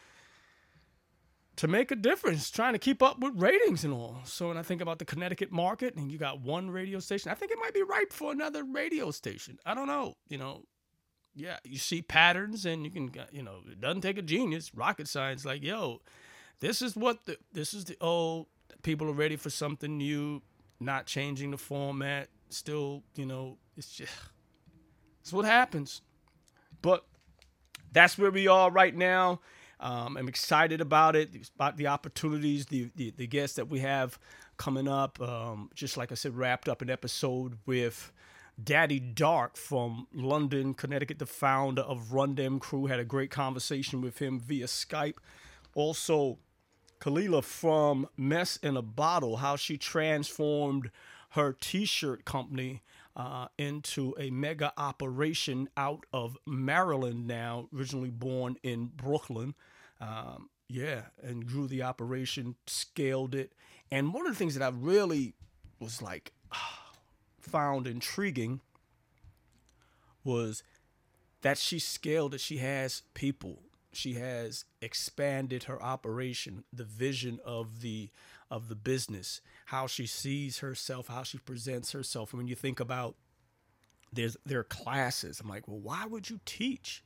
to 1.56 1.66
make 1.66 1.90
a 1.90 1.96
difference, 1.96 2.50
trying 2.50 2.74
to 2.74 2.78
keep 2.78 3.02
up 3.02 3.18
with 3.18 3.32
ratings 3.34 3.84
and 3.84 3.92
all. 3.92 4.18
So 4.24 4.48
when 4.48 4.58
I 4.58 4.62
think 4.62 4.82
about 4.82 4.98
the 4.98 5.06
Connecticut 5.06 5.50
market 5.50 5.96
and 5.96 6.12
you 6.12 6.18
got 6.18 6.40
one 6.40 6.70
radio 6.70 6.98
station, 6.98 7.30
I 7.30 7.34
think 7.34 7.50
it 7.50 7.58
might 7.58 7.72
be 7.72 7.82
ripe 7.82 8.12
for 8.12 8.30
another 8.30 8.62
radio 8.62 9.10
station. 9.10 9.58
I 9.64 9.74
don't 9.74 9.86
know. 9.86 10.16
You 10.28 10.36
know, 10.36 10.64
yeah, 11.34 11.56
you 11.64 11.78
see 11.78 12.02
patterns 12.02 12.66
and 12.66 12.84
you 12.84 12.90
can, 12.90 13.10
you 13.32 13.42
know, 13.42 13.60
it 13.70 13.80
doesn't 13.80 14.02
take 14.02 14.18
a 14.18 14.22
genius. 14.22 14.74
Rocket 14.74 15.08
science, 15.08 15.46
like, 15.46 15.62
yo, 15.62 16.02
this 16.60 16.82
is 16.82 16.94
what 16.94 17.24
the, 17.24 17.38
this 17.52 17.72
is 17.72 17.86
the, 17.86 17.96
old, 18.02 18.46
people 18.82 19.08
are 19.08 19.14
ready 19.14 19.36
for 19.36 19.48
something 19.48 19.96
new, 19.96 20.42
not 20.78 21.06
changing 21.06 21.52
the 21.52 21.58
format. 21.58 22.28
Still, 22.50 23.02
you 23.14 23.24
know, 23.24 23.56
it's 23.76 23.92
just, 23.92 24.12
it's 25.22 25.32
what 25.32 25.46
happens. 25.46 26.02
But 26.82 27.04
that's 27.92 28.18
where 28.18 28.30
we 28.30 28.46
are 28.46 28.70
right 28.70 28.94
now. 28.94 29.40
Um, 29.78 30.16
I'm 30.16 30.28
excited 30.28 30.80
about 30.80 31.16
it, 31.16 31.30
about 31.54 31.76
the 31.76 31.86
opportunities, 31.86 32.66
the, 32.66 32.90
the, 32.96 33.10
the 33.10 33.26
guests 33.26 33.56
that 33.56 33.68
we 33.68 33.80
have 33.80 34.18
coming 34.56 34.88
up. 34.88 35.20
Um, 35.20 35.70
just 35.74 35.96
like 35.96 36.12
I 36.12 36.14
said, 36.14 36.36
wrapped 36.36 36.68
up 36.68 36.82
an 36.82 36.90
episode 36.90 37.58
with 37.66 38.12
Daddy 38.62 38.98
Dark 38.98 39.56
from 39.56 40.06
London, 40.14 40.72
Connecticut, 40.72 41.18
the 41.18 41.26
founder 41.26 41.82
of 41.82 42.12
Run 42.12 42.34
Dem 42.34 42.58
Crew. 42.58 42.86
Had 42.86 43.00
a 43.00 43.04
great 43.04 43.30
conversation 43.30 44.00
with 44.00 44.18
him 44.18 44.40
via 44.40 44.66
Skype. 44.66 45.16
Also, 45.74 46.38
Kalila 47.00 47.44
from 47.44 48.08
Mess 48.16 48.56
in 48.56 48.76
a 48.76 48.82
Bottle, 48.82 49.36
how 49.36 49.56
she 49.56 49.76
transformed 49.76 50.90
her 51.30 51.52
t 51.52 51.84
shirt 51.84 52.24
company 52.24 52.82
uh, 53.16 53.48
into 53.58 54.14
a 54.18 54.30
mega 54.30 54.72
operation 54.76 55.68
out 55.76 56.04
of 56.12 56.36
Maryland 56.46 57.26
now, 57.26 57.68
originally 57.74 58.10
born 58.10 58.56
in 58.62 58.86
Brooklyn. 58.94 59.54
Um, 60.00 60.50
yeah, 60.68 61.02
and 61.22 61.46
grew 61.46 61.66
the 61.66 61.82
operation, 61.82 62.56
scaled 62.66 63.34
it. 63.34 63.52
And 63.90 64.12
one 64.12 64.26
of 64.26 64.32
the 64.32 64.38
things 64.38 64.54
that 64.54 64.64
I 64.64 64.76
really 64.76 65.34
was 65.80 66.02
like, 66.02 66.32
found 67.40 67.86
intriguing 67.86 68.60
was 70.24 70.62
that 71.42 71.56
she 71.58 71.78
scaled 71.78 72.34
it. 72.34 72.40
She 72.40 72.58
has 72.58 73.02
people. 73.14 73.60
she 73.92 74.14
has 74.14 74.64
expanded 74.82 75.64
her 75.64 75.82
operation, 75.82 76.64
the 76.70 76.84
vision 76.84 77.38
of 77.46 77.80
the 77.80 78.10
of 78.50 78.68
the 78.68 78.74
business, 78.74 79.40
how 79.66 79.86
she 79.86 80.06
sees 80.06 80.58
herself, 80.58 81.08
how 81.08 81.22
she 81.22 81.38
presents 81.38 81.92
herself. 81.92 82.32
And 82.32 82.38
when 82.38 82.48
you 82.48 82.54
think 82.54 82.80
about 82.80 83.16
there's 84.12 84.36
there 84.46 84.60
are 84.60 84.64
classes, 84.64 85.40
I'm 85.40 85.48
like, 85.48 85.66
well, 85.66 85.80
why 85.80 86.06
would 86.06 86.30
you 86.30 86.40
teach 86.44 87.02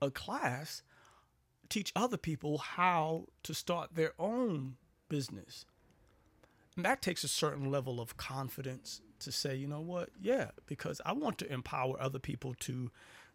a 0.00 0.10
class, 0.10 0.82
teach 1.68 1.92
other 1.94 2.16
people 2.16 2.58
how 2.58 3.26
to 3.42 3.54
start 3.54 3.94
their 3.94 4.12
own 4.18 4.76
business? 5.08 5.64
And 6.76 6.84
that 6.84 7.02
takes 7.02 7.24
a 7.24 7.28
certain 7.28 7.70
level 7.70 8.00
of 8.00 8.16
confidence 8.16 9.00
to 9.20 9.32
say, 9.32 9.56
you 9.56 9.66
know 9.66 9.80
what, 9.80 10.10
yeah, 10.20 10.50
because 10.66 11.00
I 11.04 11.12
want 11.12 11.38
to 11.38 11.52
empower 11.52 12.00
other 12.00 12.18
people 12.20 12.54
to 12.60 12.90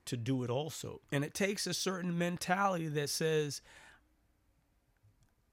to 0.06 0.18
do 0.18 0.44
it 0.44 0.50
also. 0.50 1.02
And 1.12 1.24
it 1.24 1.34
takes 1.34 1.66
a 1.66 1.74
certain 1.74 2.18
mentality 2.18 2.88
that 2.90 3.10
says 3.10 3.62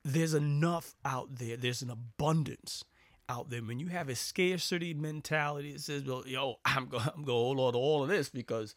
there's 0.05 0.35
enough 0.35 0.95
out 1.05 1.37
there, 1.37 1.57
there's 1.57 1.83
an 1.83 1.91
abundance 1.91 2.85
out 3.29 3.51
there. 3.51 3.63
When 3.63 3.79
you 3.79 3.89
have 3.89 4.09
a 4.09 4.15
scarcity 4.15 4.95
mentality, 4.95 5.71
it 5.71 5.81
says, 5.81 6.05
well, 6.05 6.25
yo, 6.27 6.57
I'm 6.65 6.87
going 6.87 7.05
I'm 7.05 7.25
going 7.25 7.27
to 7.27 7.33
hold 7.33 7.61
on 7.61 7.73
to 7.75 7.79
all 7.79 8.03
of 8.03 8.09
this 8.09 8.29
because 8.29 8.75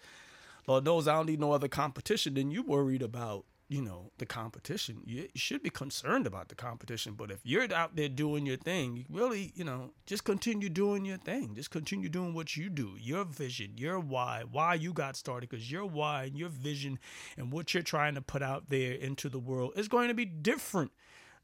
Lord 0.68 0.86
knows 0.86 1.08
I 1.08 1.16
don't 1.16 1.26
need 1.28 1.40
no 1.40 1.52
other 1.52 1.68
competition. 1.68 2.36
Then 2.36 2.52
you 2.52 2.64
worried 2.64 3.02
about 3.02 3.46
you 3.74 3.82
know 3.82 4.12
the 4.20 4.26
competition. 4.26 5.02
You, 5.04 5.28
should 5.34 5.64
be 5.64 5.72
concerned 5.72 6.28
about 6.28 6.50
the 6.50 6.56
competition 6.56 7.14
but 7.14 7.32
if 7.32 7.40
you're 7.44 7.74
out 7.74 7.96
there 7.96 8.08
doing 8.08 8.46
your 8.46 8.58
thing 8.58 8.96
you 8.96 9.06
really 9.10 9.52
you 9.56 9.64
know 9.64 9.94
just 10.06 10.24
continue 10.24 10.70
doing 10.70 11.06
your 11.06 11.18
thing. 11.18 11.56
Just 11.56 11.72
continue 11.72 12.08
doing 12.08 12.36
what 12.36 12.56
you 12.56 12.70
do 12.70 12.96
your 13.00 13.26
vision 13.26 13.72
your 13.76 14.00
why 14.00 14.44
why 14.50 14.76
you 14.76 14.94
got 14.94 15.16
started 15.16 15.50
because 15.50 15.72
your 15.72 15.86
why 15.86 16.26
and 16.26 16.38
your 16.38 16.50
vision 16.50 17.00
and 17.36 17.52
what 17.52 17.74
you're 17.74 17.82
trying 17.82 18.14
to 18.14 18.22
put 18.22 18.44
out 18.44 18.70
there 18.70 18.94
into 18.94 19.28
the 19.28 19.40
world 19.40 19.72
is 19.76 19.88
going 19.88 20.08
to 20.08 20.14
be 20.14 20.26
different 20.26 20.92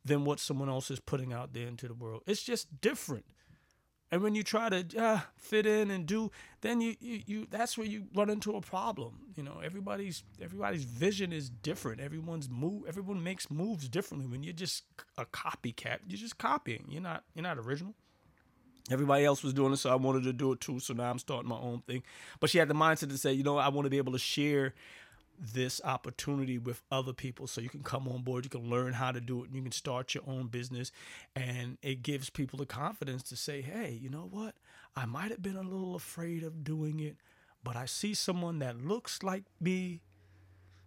than 0.05 0.23
what 0.23 0.39
someone 0.39 0.69
else 0.69 0.91
is 0.91 0.99
putting 0.99 1.33
out 1.33 1.53
there 1.53 1.67
into 1.67 1.87
the 1.87 1.93
world. 1.93 2.21
It's 2.27 2.43
just 2.43 2.79
different 2.79 3.25
and 4.11 4.21
when 4.21 4.33
you 4.33 4.43
try 4.43 4.69
to 4.69 5.01
uh, 5.01 5.19
fit 5.37 5.65
in 5.65 5.91
and 5.91 6.05
do, 6.05 6.31
then 6.61 6.81
you, 6.81 6.95
you 6.99 7.21
you 7.25 7.47
that's 7.49 7.77
where 7.77 7.85
you 7.85 8.05
run 8.15 8.29
into 8.29 8.55
a 8.55 8.61
problem. 8.61 9.19
You 9.35 9.43
know, 9.43 9.61
everybody's 9.63 10.23
everybody's 10.41 10.83
vision 10.83 11.31
is 11.31 11.49
different. 11.49 12.01
Everyone's 12.01 12.49
move 12.49 12.83
everyone 12.87 13.23
makes 13.23 13.51
moves 13.51 13.87
differently. 13.87 14.27
When 14.27 14.43
you're 14.43 14.53
just 14.53 14.83
a 15.17 15.25
copycat, 15.25 15.99
you're 16.07 16.17
just 16.17 16.37
copying. 16.37 16.85
You're 16.89 17.01
not 17.01 17.23
you're 17.35 17.43
not 17.43 17.57
original. 17.59 17.93
Everybody 18.91 19.23
else 19.23 19.43
was 19.43 19.53
doing 19.53 19.73
it, 19.73 19.77
so 19.77 19.91
I 19.91 19.95
wanted 19.95 20.23
to 20.23 20.33
do 20.33 20.51
it 20.53 20.61
too. 20.61 20.79
So 20.79 20.95
now 20.95 21.11
I'm 21.11 21.19
starting 21.19 21.47
my 21.47 21.59
own 21.59 21.81
thing. 21.81 22.01
But 22.39 22.49
she 22.49 22.57
had 22.57 22.67
the 22.67 22.73
mindset 22.73 23.09
to 23.09 23.17
say, 23.19 23.33
you 23.33 23.43
know, 23.43 23.57
I 23.57 23.69
want 23.69 23.85
to 23.85 23.91
be 23.91 23.99
able 23.99 24.13
to 24.13 24.19
share 24.19 24.73
this 25.39 25.79
opportunity 25.83 26.57
with 26.57 26.81
other 26.91 27.13
people. 27.13 27.47
So 27.47 27.61
you 27.61 27.69
can 27.69 27.83
come 27.83 28.07
on 28.07 28.21
board 28.23 28.43
you 28.45 28.49
can 28.49 28.69
learn 28.69 28.93
how 28.93 29.11
to 29.11 29.21
do 29.21 29.43
it 29.43 29.47
and 29.47 29.55
you 29.55 29.61
can 29.61 29.71
start 29.71 30.13
your 30.13 30.23
own 30.27 30.47
business. 30.47 30.91
And 31.35 31.77
it 31.81 32.03
gives 32.03 32.29
people 32.29 32.59
the 32.59 32.65
confidence 32.65 33.23
to 33.23 33.35
say 33.35 33.61
hey 33.61 33.97
you 34.01 34.09
know 34.09 34.27
what? 34.29 34.55
I 34.95 35.05
might 35.05 35.31
have 35.31 35.41
been 35.41 35.55
a 35.55 35.61
little 35.61 35.95
afraid 35.95 36.43
of 36.43 36.63
doing 36.63 36.99
it 36.99 37.17
but 37.63 37.75
i 37.75 37.85
see 37.85 38.13
someone 38.13 38.59
that 38.59 38.81
looks 38.81 39.23
like 39.23 39.43
me. 39.59 40.01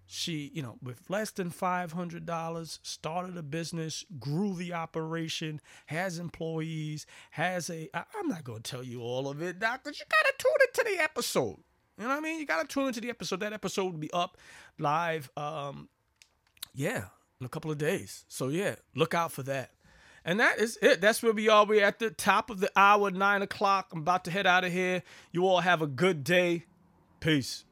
She 0.07 0.51
you 0.53 0.63
know 0.63 0.77
with 0.83 1.09
less 1.09 1.31
than 1.31 1.51
$500 1.51 2.79
started 2.83 3.37
a 3.39 3.43
business 3.43 4.05
grew 4.19 4.55
the 4.55 4.75
operation 4.75 5.61
has 5.87 6.19
employees 6.19 7.07
has 7.31 7.71
a 7.71 7.89
I, 7.95 8.05
i'm 8.19 8.29
not 8.29 8.45
going 8.45 8.61
to 8.61 8.71
tell 8.71 8.83
you 8.83 9.01
all 9.01 9.29
of 9.29 9.41
it 9.41 9.59
because 9.59 9.99
you 9.99 10.05
got 10.11 10.27
to 10.27 10.35
tune 10.37 10.53
into 10.69 10.95
the 10.95 11.03
episode 11.03 11.61
you 11.99 12.05
know 12.05 12.11
what 12.11 12.19
I 12.19 12.21
mean? 12.21 12.39
You 12.39 12.47
gotta 12.47 12.67
tune 12.67 12.89
into 12.89 13.01
the 13.01 13.11
episode. 13.11 13.41
That 13.41 13.53
episode 13.53 13.85
will 13.85 13.99
be 13.99 14.13
up 14.13 14.39
live. 14.79 15.31
Um, 15.37 15.89
yeah, 16.75 17.05
in 17.41 17.47
a 17.47 17.49
couple 17.49 17.71
of 17.71 17.79
days. 17.79 18.25
So 18.29 18.49
yeah, 18.49 18.77
look 18.95 19.15
out 19.15 19.33
for 19.33 19.43
that. 19.45 19.71
And 20.25 20.39
that 20.41 20.59
is 20.59 20.79
it. 20.81 21.01
That's 21.01 21.23
where 21.23 21.33
we 21.33 21.49
are. 21.49 21.67
We're 21.67 21.85
at 21.85 21.99
the 21.99 22.11
top 22.11 22.49
of 22.51 22.61
the 22.61 22.71
hour, 22.77 23.11
nine 23.11 23.43
o'clock. 23.43 23.89
I'm 23.93 24.01
about 24.01 24.25
to 24.25 24.31
head 24.31 24.47
out 24.47 24.65
of 24.65 24.73
here. 24.73 25.03
You 25.33 25.47
all 25.47 25.61
have 25.61 25.83
a 25.83 25.87
good 25.87 26.23
day. 26.23 26.65
Peace. 27.21 27.65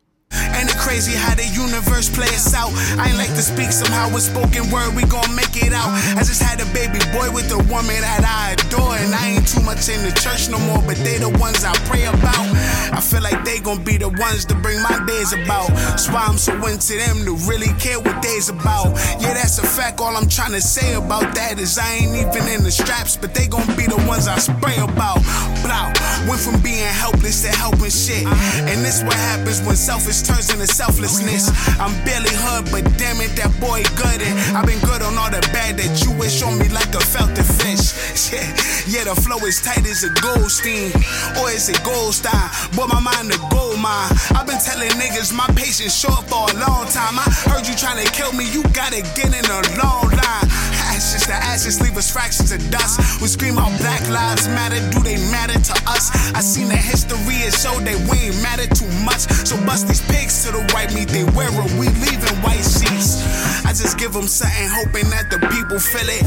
Ain't 0.61 0.69
it 0.69 0.77
crazy 0.77 1.17
how 1.17 1.35
the 1.35 1.49
universe 1.57 2.09
plays 2.13 2.47
us 2.47 2.53
out? 2.53 2.69
I 3.01 3.09
ain't 3.09 3.17
like 3.17 3.33
to 3.33 3.41
speak 3.41 3.73
somehow 3.73 4.13
with 4.13 4.23
spoken 4.29 4.69
word, 4.71 4.95
we 4.95 5.09
gon' 5.09 5.35
make 5.35 5.57
it 5.57 5.73
out. 5.73 5.89
I 6.15 6.21
just 6.21 6.43
had 6.43 6.61
a 6.61 6.69
baby 6.77 7.01
boy 7.17 7.33
with 7.33 7.49
a 7.49 7.59
woman 7.73 7.97
that 8.05 8.29
I 8.29 8.53
adore. 8.53 8.93
And 9.01 9.15
I 9.15 9.41
ain't 9.41 9.49
too 9.49 9.65
much 9.65 9.89
in 9.89 10.05
the 10.05 10.13
church 10.21 10.53
no 10.53 10.59
more, 10.69 10.85
but 10.85 11.01
they 11.01 11.17
the 11.17 11.33
ones 11.41 11.65
I 11.65 11.73
pray 11.89 12.05
about. 12.05 12.45
I 12.93 13.01
feel 13.01 13.23
like 13.23 13.43
they 13.43 13.59
gon' 13.59 13.83
be 13.83 13.97
the 13.97 14.13
ones 14.21 14.45
to 14.53 14.55
bring 14.55 14.83
my 14.83 15.01
days 15.07 15.33
about. 15.33 15.73
That's 15.97 16.13
why 16.13 16.29
I'm 16.29 16.37
so 16.37 16.53
into 16.69 16.93
them 16.93 17.25
to 17.25 17.41
really 17.49 17.73
care 17.81 17.99
what 17.99 18.21
they's 18.21 18.51
about. 18.51 18.93
Yeah, 19.17 19.33
that's 19.33 19.59
a 19.59 19.67
fact. 19.67 20.01
All 20.01 20.15
I'm 20.15 20.29
trying 20.29 20.53
to 20.53 20.61
say 20.61 20.93
about 20.93 21.35
that 21.35 21.59
is 21.59 21.79
I 21.79 22.05
ain't 22.05 22.15
even 22.15 22.47
in 22.53 22.63
the 22.63 22.71
straps, 22.71 23.17
but 23.17 23.33
they 23.33 23.47
gon' 23.47 23.67
be 23.81 23.89
the 23.89 24.01
ones 24.07 24.29
I 24.29 24.37
spray 24.39 24.77
about. 24.77 25.25
Blah. 25.65 25.89
Went 26.29 26.41
from 26.45 26.61
being 26.61 26.85
helpless 26.85 27.43
to 27.43 27.49
helping 27.49 27.89
shit. 27.89 28.29
This 28.91 29.05
what 29.05 29.15
happens 29.15 29.63
when 29.63 29.77
selfish 29.77 30.23
turns 30.23 30.51
into 30.51 30.67
selflessness. 30.67 31.47
I'm 31.79 31.95
barely 32.03 32.35
hood, 32.35 32.67
but 32.75 32.83
damn 32.99 33.23
it, 33.23 33.31
that 33.39 33.55
boy 33.63 33.87
good. 33.95 34.19
And 34.19 34.35
I've 34.51 34.67
been 34.67 34.83
good 34.83 34.99
on 34.99 35.15
all 35.15 35.31
the 35.31 35.39
bad 35.55 35.79
that 35.79 36.03
you 36.03 36.11
wish 36.19 36.43
on 36.43 36.59
me 36.59 36.67
like 36.75 36.91
a 36.91 36.99
felted 36.99 37.47
fish. 37.47 37.95
Yeah, 38.31 38.47
yeah, 38.87 39.05
the 39.07 39.15
flow 39.15 39.39
is 39.47 39.63
tight 39.63 39.87
as 39.87 40.03
a 40.03 40.11
Goldstein. 40.19 40.91
Or 41.39 41.51
is 41.51 41.71
it 41.71 41.79
gold 41.87 42.19
Goldstein? 42.19 42.51
Boy, 42.75 42.87
my 42.91 42.99
mind 42.99 43.31
a 43.31 43.39
gold 43.51 43.79
mine. 43.79 44.11
I've 44.35 44.47
been 44.47 44.59
telling 44.59 44.91
niggas 44.99 45.31
my 45.35 45.47
patience 45.55 45.95
short 45.95 46.27
for 46.27 46.51
a 46.51 46.55
long 46.59 46.87
time. 46.91 47.15
I 47.15 47.27
heard 47.47 47.67
you 47.71 47.75
trying 47.79 48.03
to 48.03 48.11
kill 48.11 48.35
me, 48.35 48.51
you 48.51 48.63
gotta 48.75 49.03
get 49.15 49.31
in 49.31 49.47
a 49.47 49.61
long 49.79 50.11
line. 50.11 50.47
Ashes 51.01 51.27
to 51.29 51.33
ashes, 51.33 51.81
leave 51.81 51.97
us 51.97 52.13
fractions 52.13 52.53
of 52.53 52.61
dust. 52.71 53.01
We 53.23 53.29
scream 53.29 53.57
out 53.57 53.73
Black 53.81 54.05
Lives 54.11 54.47
Matter, 54.49 54.77
do 54.93 55.01
they 55.01 55.17
matter 55.33 55.57
to 55.57 55.73
us? 55.89 56.13
I 56.37 56.45
seen 56.45 56.69
the 56.69 56.77
history, 56.77 57.41
it 57.41 57.57
showed 57.57 57.89
that 57.89 57.97
we 58.13 58.29
ain't 58.29 58.37
matter 58.45 58.69
too 58.69 58.85
much. 59.01 59.25
So 59.49 59.57
bust 59.65 59.89
these 59.89 60.05
pigs 60.13 60.45
to 60.45 60.53
the 60.53 60.61
white 60.77 60.93
meat 60.93 61.09
they 61.09 61.25
wear 61.33 61.49
it. 61.49 61.73
We 61.81 61.89
leaving 62.05 62.37
white 62.45 62.61
sheets. 62.61 63.25
I 63.65 63.73
just 63.73 63.97
give 63.97 64.13
them 64.13 64.29
something, 64.29 64.69
hoping 64.69 65.09
that 65.09 65.33
the 65.33 65.41
people 65.49 65.81
feel 65.81 66.05
it. 66.05 66.21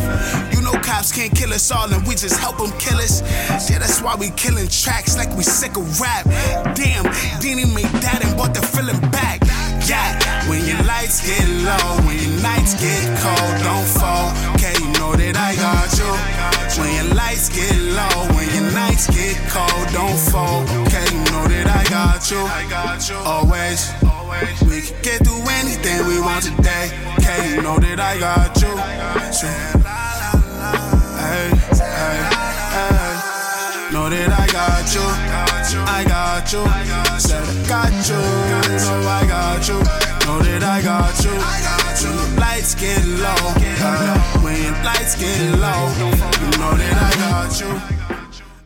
You 0.50 0.66
know, 0.66 0.74
cops 0.82 1.14
can't 1.14 1.30
kill 1.38 1.54
us 1.54 1.70
all, 1.70 1.94
and 1.94 2.02
we 2.10 2.18
just 2.18 2.42
help 2.42 2.58
them 2.58 2.74
kill 2.82 2.98
us. 2.98 3.22
Yeah, 3.70 3.78
that's 3.78 4.02
why 4.02 4.18
we 4.18 4.34
killing 4.34 4.66
tracks 4.74 5.14
like 5.16 5.30
we 5.38 5.44
sick 5.46 5.78
of 5.78 5.86
rap. 6.02 6.26
Damn, 6.74 7.06
Deanie 7.38 7.70
made 7.70 7.94
that 8.02 8.26
and 8.26 8.34
brought 8.34 8.58
the 8.58 8.66
feeling 8.66 8.98
back. 9.14 9.38
Yeah, 9.86 10.18
lights 11.14 11.28
get 11.30 11.48
low, 11.62 12.08
when 12.08 12.18
your 12.18 12.42
nights 12.42 12.74
get 12.74 13.06
cold, 13.22 13.62
don't 13.62 13.86
fall. 13.86 14.34
Okay, 14.56 14.74
you 14.82 14.90
know 14.98 15.14
that 15.14 15.38
I 15.38 15.54
got 15.56 15.94
you. 16.00 16.10
When 16.82 16.90
your 16.96 17.14
lights 17.14 17.50
get 17.50 17.78
low, 17.94 18.34
when 18.34 18.50
your 18.50 18.72
nights 18.74 19.08
get 19.14 19.38
cold, 19.50 19.94
don't 19.94 20.18
fall. 20.18 20.64
Okay, 20.88 21.06
you 21.14 21.22
know 21.30 21.46
that 21.46 21.68
I 21.70 21.84
got 21.90 22.32
you. 22.32 22.42
Always, 23.26 23.94
we 24.66 24.82
can 24.82 25.02
get 25.04 25.22
through 25.22 25.46
anything 25.62 26.08
we 26.08 26.20
want 26.20 26.46
today. 26.46 26.90
Okay, 27.20 27.54
you 27.54 27.62
know 27.62 27.78
that 27.78 28.00
I 28.00 28.18
got 28.20 28.58
you. 28.58 28.74
So. 29.34 29.48
Know 33.94 34.10
that 34.10 34.34
I 34.34 34.48
got 34.50 34.90
you. 34.96 35.06
I 35.86 36.04
got 36.08 36.52
you. 36.52 36.66
Said 37.20 37.44
I 37.44 37.68
got 37.70 38.10
you. 38.10 38.18
Know 38.82 39.08
I 39.08 39.26
got 39.28 39.68
you. 39.68 40.13
Know 40.26 40.40
that 40.40 40.64
I 40.64 40.82
got 40.82 41.24
you. 41.26 41.32
When 41.32 42.16
the 42.16 42.40
lights 42.40 42.76
get 42.76 43.04
low, 43.06 43.54
uh, 43.84 44.40
when 44.40 44.72
lights 44.84 45.16
get 45.16 45.38
low, 45.60 45.92
you 46.00 46.60
know 46.60 46.74
that 46.80 46.96
I 46.98 47.12
got 47.20 47.60
you. 47.60 48.23